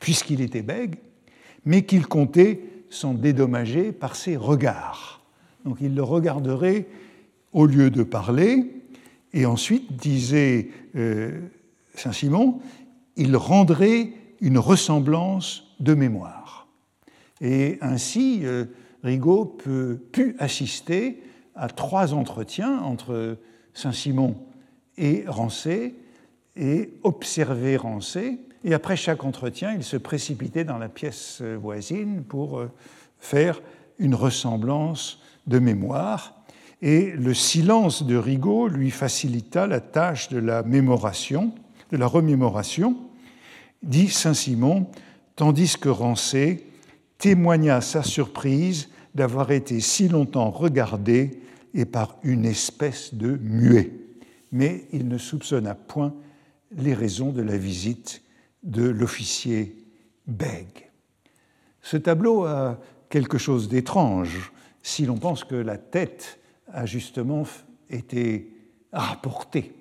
[0.00, 0.94] puisqu'il était bègue,
[1.66, 5.22] mais qu'il comptait s'en dédommager par ses regards.
[5.66, 6.86] Donc il le regarderait
[7.56, 8.70] au lieu de parler,
[9.32, 11.40] et ensuite, disait euh,
[11.94, 12.60] Saint-Simon,
[13.16, 16.68] il rendrait une ressemblance de mémoire.
[17.40, 18.66] Et ainsi, euh,
[19.02, 21.22] Rigaud peut, put assister
[21.54, 23.38] à trois entretiens entre
[23.72, 24.36] Saint-Simon
[24.98, 25.94] et Rancé,
[26.56, 28.38] et observer Rancé.
[28.64, 32.70] Et après chaque entretien, il se précipitait dans la pièce voisine pour euh,
[33.18, 33.62] faire
[33.98, 36.35] une ressemblance de mémoire.
[36.82, 41.54] Et le silence de Rigaud lui facilita la tâche de la mémoration,
[41.90, 42.96] de la remémoration,
[43.82, 44.86] dit Saint-Simon,
[45.36, 46.66] tandis que Rancé
[47.18, 51.40] témoigna sa surprise d'avoir été si longtemps regardé
[51.72, 53.92] et par une espèce de muet.
[54.52, 56.14] Mais il ne soupçonna point
[56.76, 58.22] les raisons de la visite
[58.62, 59.76] de l'officier
[60.26, 60.90] Bègue.
[61.80, 64.52] Ce tableau a quelque chose d'étrange
[64.82, 66.38] si l'on pense que la tête
[66.72, 67.44] a justement
[67.90, 68.50] été
[68.92, 69.72] rapportée,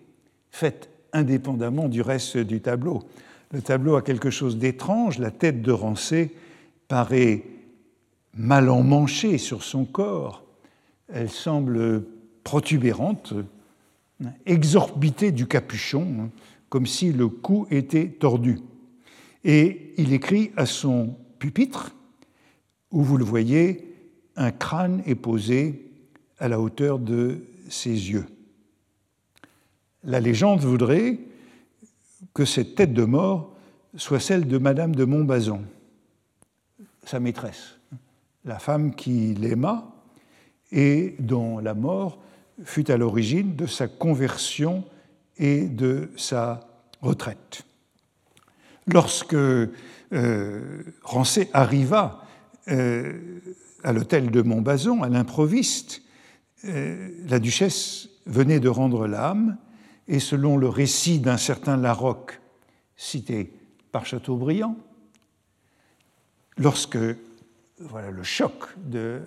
[0.51, 3.03] faite indépendamment du reste du tableau.
[3.51, 6.35] Le tableau a quelque chose d'étrange, la tête de Rancé
[6.87, 7.43] paraît
[8.33, 10.43] mal emmanchée sur son corps,
[11.07, 12.03] elle semble
[12.43, 13.33] protubérante,
[14.45, 16.29] exorbitée du capuchon,
[16.69, 18.59] comme si le cou était tordu.
[19.43, 21.95] Et il écrit à son pupitre,
[22.91, 23.93] où vous le voyez,
[24.35, 25.84] un crâne est posé
[26.39, 28.25] à la hauteur de ses yeux.
[30.03, 31.19] La légende voudrait
[32.33, 33.55] que cette tête de mort
[33.95, 35.63] soit celle de Madame de Montbazon,
[37.05, 37.77] sa maîtresse,
[38.43, 39.95] la femme qui l'aima
[40.71, 42.19] et dont la mort
[42.63, 44.83] fut à l'origine de sa conversion
[45.37, 46.67] et de sa
[47.01, 47.63] retraite.
[48.87, 49.69] Lorsque euh,
[51.01, 52.23] Rancé arriva
[52.67, 53.39] euh,
[53.83, 56.01] à l'hôtel de Montbazon, à l'improviste,
[56.65, 59.57] la duchesse venait de rendre l'âme
[60.07, 62.39] et selon le récit d'un certain Larocque
[62.95, 63.51] cité
[63.91, 64.77] par Chateaubriand,
[66.57, 66.97] lorsque
[67.79, 69.21] voilà, le choc de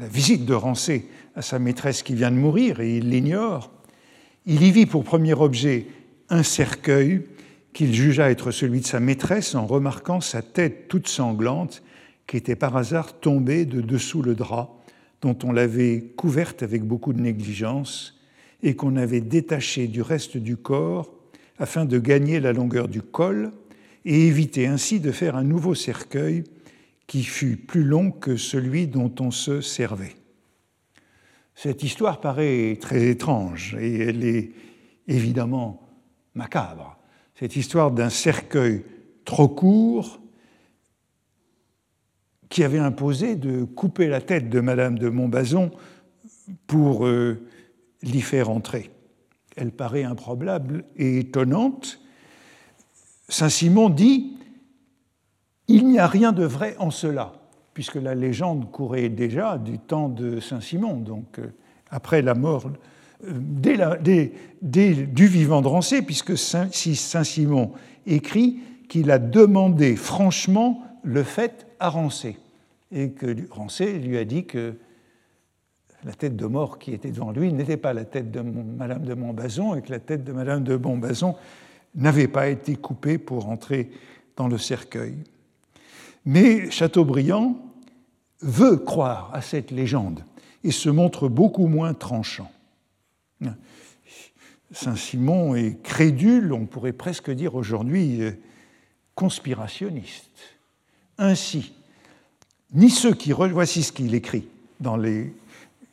[0.00, 3.70] la visite de Rancé à sa maîtresse qui vient de mourir et il l'ignore,
[4.46, 5.86] il y vit pour premier objet
[6.28, 7.26] un cercueil
[7.72, 11.82] qu'il jugea être celui de sa maîtresse en remarquant sa tête toute sanglante
[12.26, 14.83] qui était par hasard tombée de dessous le drap
[15.24, 18.20] dont on l'avait couverte avec beaucoup de négligence
[18.62, 21.14] et qu'on avait détaché du reste du corps
[21.58, 23.50] afin de gagner la longueur du col
[24.04, 26.44] et éviter ainsi de faire un nouveau cercueil
[27.06, 30.14] qui fut plus long que celui dont on se servait.
[31.54, 34.50] Cette histoire paraît très étrange et elle est
[35.08, 35.88] évidemment
[36.34, 36.98] macabre.
[37.34, 38.84] Cette histoire d'un cercueil
[39.24, 40.20] trop court
[42.54, 45.72] qui avait imposé de couper la tête de Madame de Montbazon
[46.68, 47.48] pour euh,
[48.00, 48.92] l'y faire entrer.
[49.56, 51.98] Elle paraît improbable et étonnante.
[53.28, 54.36] Saint-Simon dit
[55.66, 57.32] Il n'y a rien de vrai en cela,
[57.72, 61.48] puisque la légende courait déjà du temps de Saint-Simon, donc euh,
[61.90, 62.70] après la mort,
[63.24, 64.32] euh, dès,
[64.62, 67.72] du vivant de Rancé, puisque si Saint-Simon
[68.06, 72.38] écrit qu'il a demandé franchement le fait à Rancé,
[72.92, 74.74] et que Rancé lui a dit que
[76.04, 79.14] la tête de mort qui était devant lui n'était pas la tête de Madame de
[79.14, 81.34] Montbazon et que la tête de Madame de Montbazon
[81.94, 83.90] n'avait pas été coupée pour entrer
[84.36, 85.16] dans le cercueil.
[86.24, 87.56] Mais Chateaubriand
[88.40, 90.24] veut croire à cette légende
[90.62, 92.50] et se montre beaucoup moins tranchant.
[94.72, 98.32] Saint-Simon est crédule, on pourrait presque dire aujourd'hui euh,
[99.14, 100.58] conspirationniste.
[101.16, 101.74] Ainsi,
[102.74, 103.32] ni ceux qui...
[103.32, 104.46] Voici ce qu'il écrit
[104.80, 105.32] dans les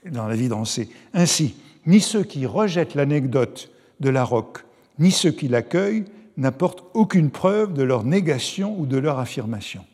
[0.05, 0.89] dans la vie d'Ancé.
[1.13, 1.55] Ainsi,
[1.85, 4.65] ni ceux qui rejettent l'anecdote de la roque,
[4.99, 6.05] ni ceux qui l'accueillent
[6.37, 9.85] n'apportent aucune preuve de leur négation ou de leur affirmation.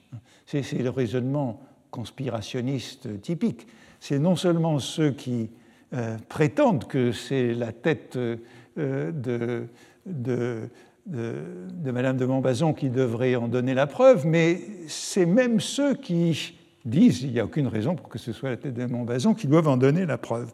[0.46, 1.60] C'est le raisonnement
[1.92, 3.68] conspirationniste typique.
[4.00, 5.50] C'est non seulement ceux qui
[5.94, 9.68] euh, prétendent que c'est la tête euh, de,
[10.06, 16.54] de, Madame de Montbazon qui devraient en donner la preuve, mais c'est même ceux qui
[16.90, 19.48] disent, il n'y a aucune raison pour que ce soit la tête de Montbazon, qui
[19.48, 20.52] doivent en donner la preuve.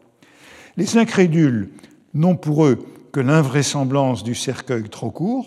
[0.76, 1.70] Les incrédules
[2.14, 2.78] n'ont pour eux
[3.12, 5.46] que l'invraisemblance du cercueil trop court.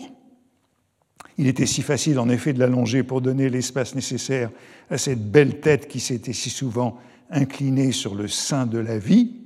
[1.36, 4.50] Il était si facile en effet de l'allonger pour donner l'espace nécessaire
[4.90, 6.98] à cette belle tête qui s'était si souvent
[7.30, 9.36] inclinée sur le sein de la vie.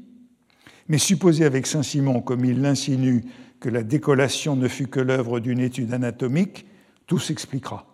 [0.88, 3.24] Mais supposer avec Saint-Simon, comme il l'insinue,
[3.60, 6.66] que la décollation ne fut que l'œuvre d'une étude anatomique,
[7.06, 7.86] tout s'expliquera.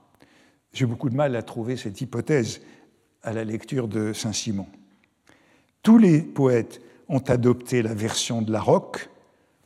[0.73, 2.61] J'ai beaucoup de mal à trouver cette hypothèse
[3.23, 4.67] à la lecture de Saint-Simon.
[5.83, 9.09] Tous les poètes ont adopté la version de la roque,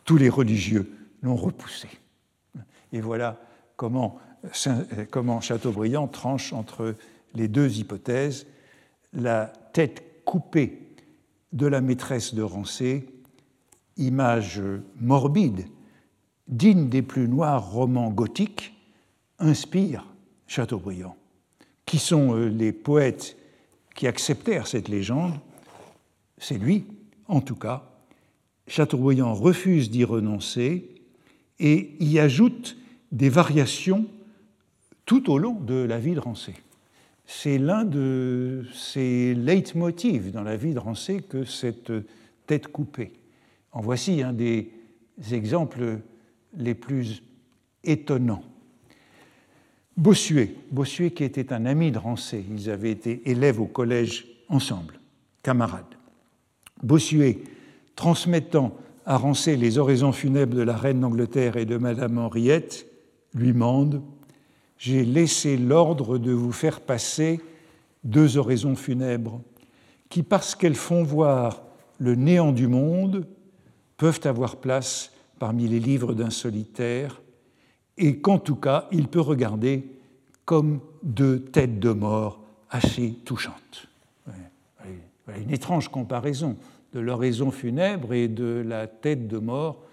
[0.05, 0.93] tous les religieux
[1.23, 1.89] l'ont repoussée.
[2.93, 3.41] Et voilà
[3.77, 4.19] comment,
[5.11, 6.95] comment Chateaubriand tranche entre
[7.35, 8.47] les deux hypothèses.
[9.13, 10.81] La tête coupée
[11.53, 13.07] de la maîtresse de Rancé,
[13.97, 14.61] image
[15.01, 15.67] morbide
[16.49, 18.75] digne des plus noirs romans gothiques,
[19.39, 20.07] inspire
[20.47, 21.17] Chateaubriand.
[21.87, 23.37] Qui sont euh, les poètes
[23.95, 25.35] qui acceptèrent cette légende
[26.39, 26.85] C'est lui,
[27.29, 27.89] en tout cas.
[28.67, 30.95] Chateaubriand refuse d'y renoncer
[31.59, 32.77] et y ajoute
[33.11, 34.07] des variations
[35.05, 36.55] tout au long de la vie de Rancé.
[37.27, 41.93] C'est l'un de ces leitmotivs dans la vie de Rancé que cette
[42.47, 43.13] tête coupée.
[43.73, 44.71] En voici un des
[45.33, 46.01] exemples
[46.57, 47.23] les plus
[47.85, 48.45] étonnants.
[49.97, 54.99] Bossuet, Bossuet qui était un ami de Rancé, ils avaient été élèves au collège ensemble,
[55.43, 55.85] camarades.
[56.83, 57.39] Bossuet,
[57.95, 58.75] transmettant
[59.05, 62.87] à Rancé les oraisons funèbres de la reine d'Angleterre et de Madame Henriette,
[63.35, 64.03] lui mande
[64.79, 67.41] J'ai laissé l'ordre de vous faire passer
[68.05, 69.41] deux oraisons funèbres
[70.09, 71.63] qui, parce qu'elles font voir
[71.99, 73.27] le néant du monde,
[73.97, 77.23] peuvent avoir place parmi les livres d'un solitaire,
[78.03, 79.85] et qu'en tout cas, il peut regarder
[80.45, 83.87] comme deux têtes de mort assez touchantes.
[85.41, 86.57] Une étrange comparaison
[86.93, 89.85] de l'oraison funèbre et de la tête de mort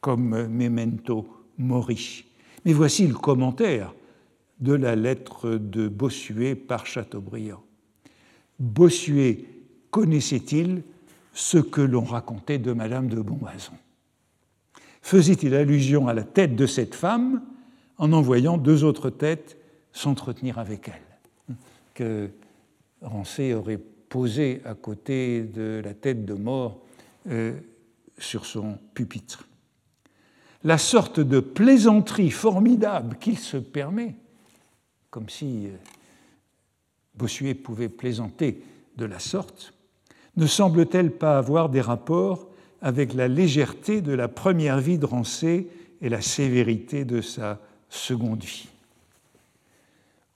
[0.00, 1.26] comme memento
[1.58, 2.24] mori.
[2.64, 3.94] Mais voici le commentaire
[4.60, 7.62] de la lettre de Bossuet par Chateaubriand.
[8.58, 9.44] Bossuet
[9.90, 10.82] connaissait-il
[11.34, 13.74] ce que l'on racontait de Madame de Bonvazon
[15.08, 17.42] faisait-il allusion à la tête de cette femme
[17.98, 19.56] en envoyant deux autres têtes
[19.92, 21.56] s'entretenir avec elle,
[21.94, 22.30] que
[23.02, 26.80] Rancé aurait posé à côté de la tête de mort
[27.28, 27.58] euh,
[28.18, 29.46] sur son pupitre.
[30.64, 34.14] La sorte de plaisanterie formidable qu'il se permet,
[35.10, 35.70] comme si euh,
[37.14, 38.62] Bossuet pouvait plaisanter
[38.96, 39.74] de la sorte,
[40.36, 42.48] ne semble-t-elle pas avoir des rapports
[42.80, 45.68] avec la légèreté de la première vie de Rancé
[46.00, 48.68] et la sévérité de sa seconde vie.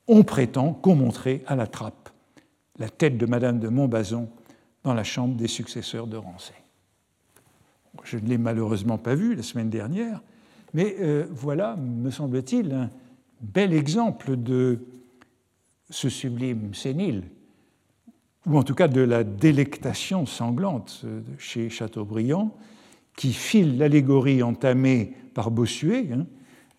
[0.08, 2.10] On prétend qu'on montrait à la trappe
[2.78, 4.28] la tête de Madame de Montbazon
[4.82, 6.54] dans la chambre des successeurs de Rancé.
[8.04, 10.22] Je ne l'ai malheureusement pas vu la semaine dernière,
[10.74, 12.90] mais euh, voilà, me semble-t-il, un
[13.40, 14.80] bel exemple de
[15.90, 17.24] ce sublime sénile
[18.46, 21.04] ou en tout cas de la délectation sanglante
[21.38, 22.56] chez Chateaubriand,
[23.16, 26.26] qui file l'allégorie entamée par Bossuet, hein,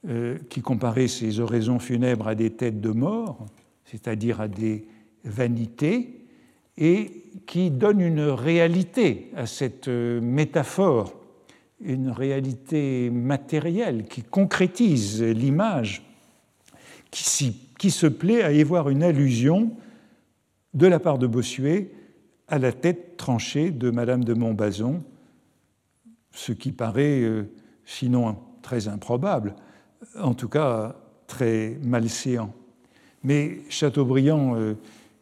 [0.08, 3.46] euh, qui comparait ces oraisons funèbres à des têtes de mort,
[3.86, 4.86] c'est-à-dire à des
[5.24, 6.26] vanités,
[6.78, 11.14] et qui donne une réalité à cette euh, métaphore,
[11.80, 16.04] une réalité matérielle qui concrétise l'image,
[17.12, 19.72] qui, qui se plaît à y voir une allusion
[20.74, 21.92] de la part de Bossuet
[22.48, 25.02] à la tête tranchée de Madame de Montbazon,
[26.32, 27.50] ce qui paraît, euh,
[27.86, 29.56] sinon très improbable,
[30.20, 30.96] en tout cas
[31.28, 32.54] très malséant.
[33.24, 34.76] Mais Chateaubriand, euh,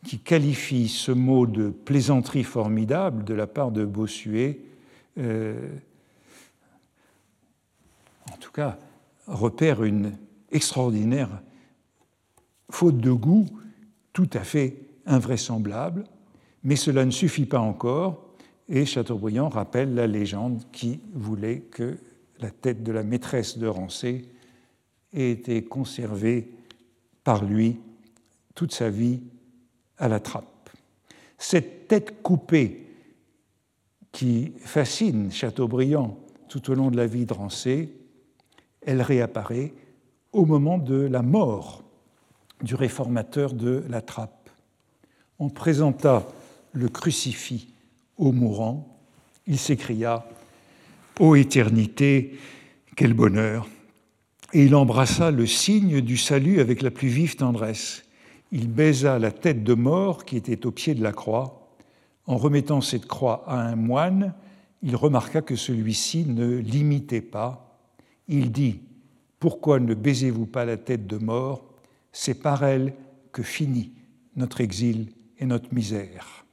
[0.03, 4.59] qui qualifie ce mot de plaisanterie formidable de la part de Bossuet,
[5.17, 5.69] euh,
[8.31, 8.77] en tout cas,
[9.27, 10.13] repère une
[10.51, 11.29] extraordinaire
[12.69, 13.45] faute de goût
[14.13, 16.05] tout à fait invraisemblable,
[16.63, 18.25] mais cela ne suffit pas encore,
[18.69, 21.97] et Chateaubriand rappelle la légende qui voulait que
[22.39, 24.25] la tête de la maîtresse de Rancé
[25.13, 26.51] ait été conservée
[27.23, 27.79] par lui
[28.55, 29.21] toute sa vie
[29.97, 30.69] à la trappe.
[31.37, 32.87] Cette tête coupée
[34.11, 36.17] qui fascine Chateaubriand
[36.49, 37.93] tout au long de la vie de Rancé,
[38.81, 39.73] elle réapparaît
[40.33, 41.83] au moment de la mort
[42.61, 44.41] du réformateur de la trappe
[45.41, 46.27] on présenta
[46.71, 47.67] le crucifix
[48.15, 48.95] au mourant,
[49.47, 50.23] il s'écria
[51.19, 52.37] Ô éternité,
[52.95, 53.67] quel bonheur
[54.53, 58.03] et il embrassa le signe du salut avec la plus vive tendresse.
[58.51, 61.73] Il baisa la tête de mort qui était au pied de la croix.
[62.25, 64.33] En remettant cette croix à un moine,
[64.83, 67.79] il remarqua que celui-ci ne l'imitait pas.
[68.27, 68.81] Il dit
[69.39, 71.63] Pourquoi ne baisez-vous pas la tête de mort?
[72.11, 72.93] C'est par elle
[73.31, 73.91] que finit
[74.35, 75.07] notre exil
[75.39, 76.45] et notre misère.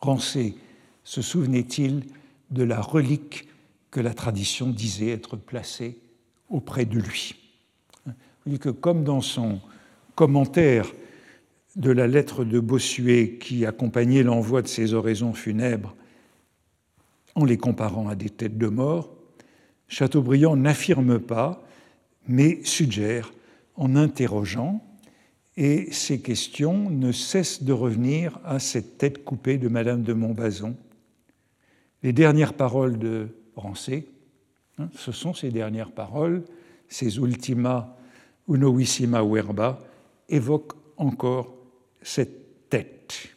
[0.00, 0.56] Rancé
[1.04, 2.04] se souvenait-il
[2.50, 3.48] de la relique
[3.90, 6.01] que la tradition disait être placée
[6.52, 7.34] auprès de lui.
[8.60, 9.60] Que comme dans son
[10.14, 10.92] commentaire
[11.76, 15.96] de la lettre de Bossuet qui accompagnait l'envoi de ses oraisons funèbres,
[17.34, 19.10] en les comparant à des têtes de mort,
[19.88, 21.64] Chateaubriand n'affirme pas,
[22.28, 23.32] mais suggère
[23.74, 24.84] en interrogeant,
[25.56, 30.76] et ces questions ne cessent de revenir à cette tête coupée de Madame de Montbazon.
[32.02, 34.08] Les dernières paroles de Rancé,
[34.94, 36.44] ce sont ces dernières paroles,
[36.88, 37.96] ces ultima
[38.48, 39.78] unovissima verba,
[40.28, 41.54] évoquent encore
[42.02, 43.34] cette tête.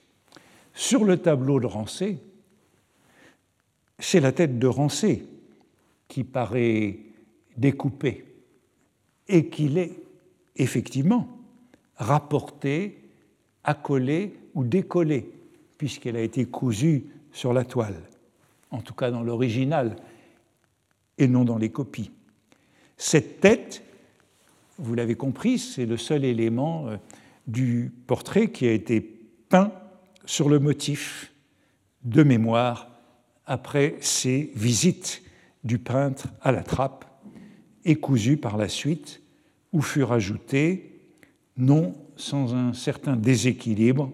[0.74, 2.20] Sur le tableau de Rancé,
[4.00, 5.26] c'est la tête de Rancé
[6.08, 7.00] qui paraît
[7.58, 8.26] découpée
[9.28, 9.94] et qu'il est
[10.56, 11.28] effectivement
[11.96, 13.00] rapportée,
[13.64, 15.32] accolée ou décollée,
[15.78, 18.02] puisqu'elle a été cousue sur la toile,
[18.72, 19.96] en tout cas dans l'original
[21.18, 22.12] et non dans les copies.
[22.98, 23.84] Cette tête,
[24.78, 26.98] vous l'avez compris, c'est le seul élément euh,
[27.48, 29.72] du portrait qui a été peint
[30.26, 31.34] sur le motif
[32.04, 32.90] de mémoire
[33.46, 35.22] après ses visites
[35.64, 37.06] du peintre à la trappe
[37.84, 39.22] et cousu par la suite,
[39.72, 41.00] où furent ajoutés,
[41.58, 44.12] non sans un certain déséquilibre,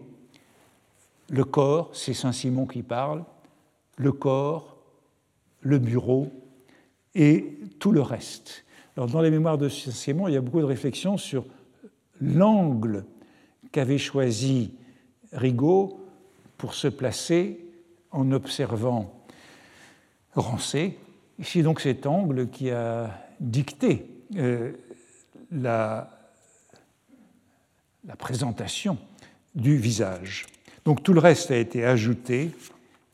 [1.30, 3.24] le corps, c'est Saint-Simon qui parle,
[3.96, 4.78] le corps,
[5.62, 6.32] le bureau,
[7.16, 8.64] et tout le reste.
[8.96, 11.46] Alors, dans les mémoires de Simon, il y a beaucoup de réflexions sur
[12.20, 13.06] l'angle
[13.72, 14.74] qu'avait choisi
[15.32, 16.00] Rigaud
[16.58, 17.66] pour se placer
[18.12, 19.18] en observant
[20.34, 20.98] Rancé.
[21.42, 24.72] C'est donc cet angle qui a dicté euh,
[25.52, 26.10] la,
[28.06, 28.98] la présentation
[29.56, 30.46] du visage.
[30.86, 32.52] Donc tout le reste a été ajouté,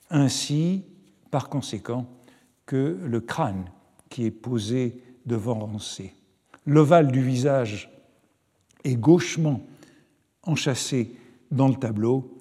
[0.10, 0.84] ainsi,
[1.32, 2.06] par conséquent,
[2.66, 3.66] que le crâne
[4.10, 6.14] qui est posé devant Rancé.
[6.66, 7.90] L'ovale du visage
[8.84, 9.66] est gauchement
[10.44, 11.16] enchâssé
[11.52, 12.34] dans le tableau,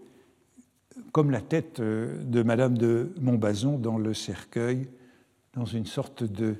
[1.12, 4.88] comme la tête euh, de Madame de Montbazon dans le cercueil,
[5.54, 6.56] dans une sorte de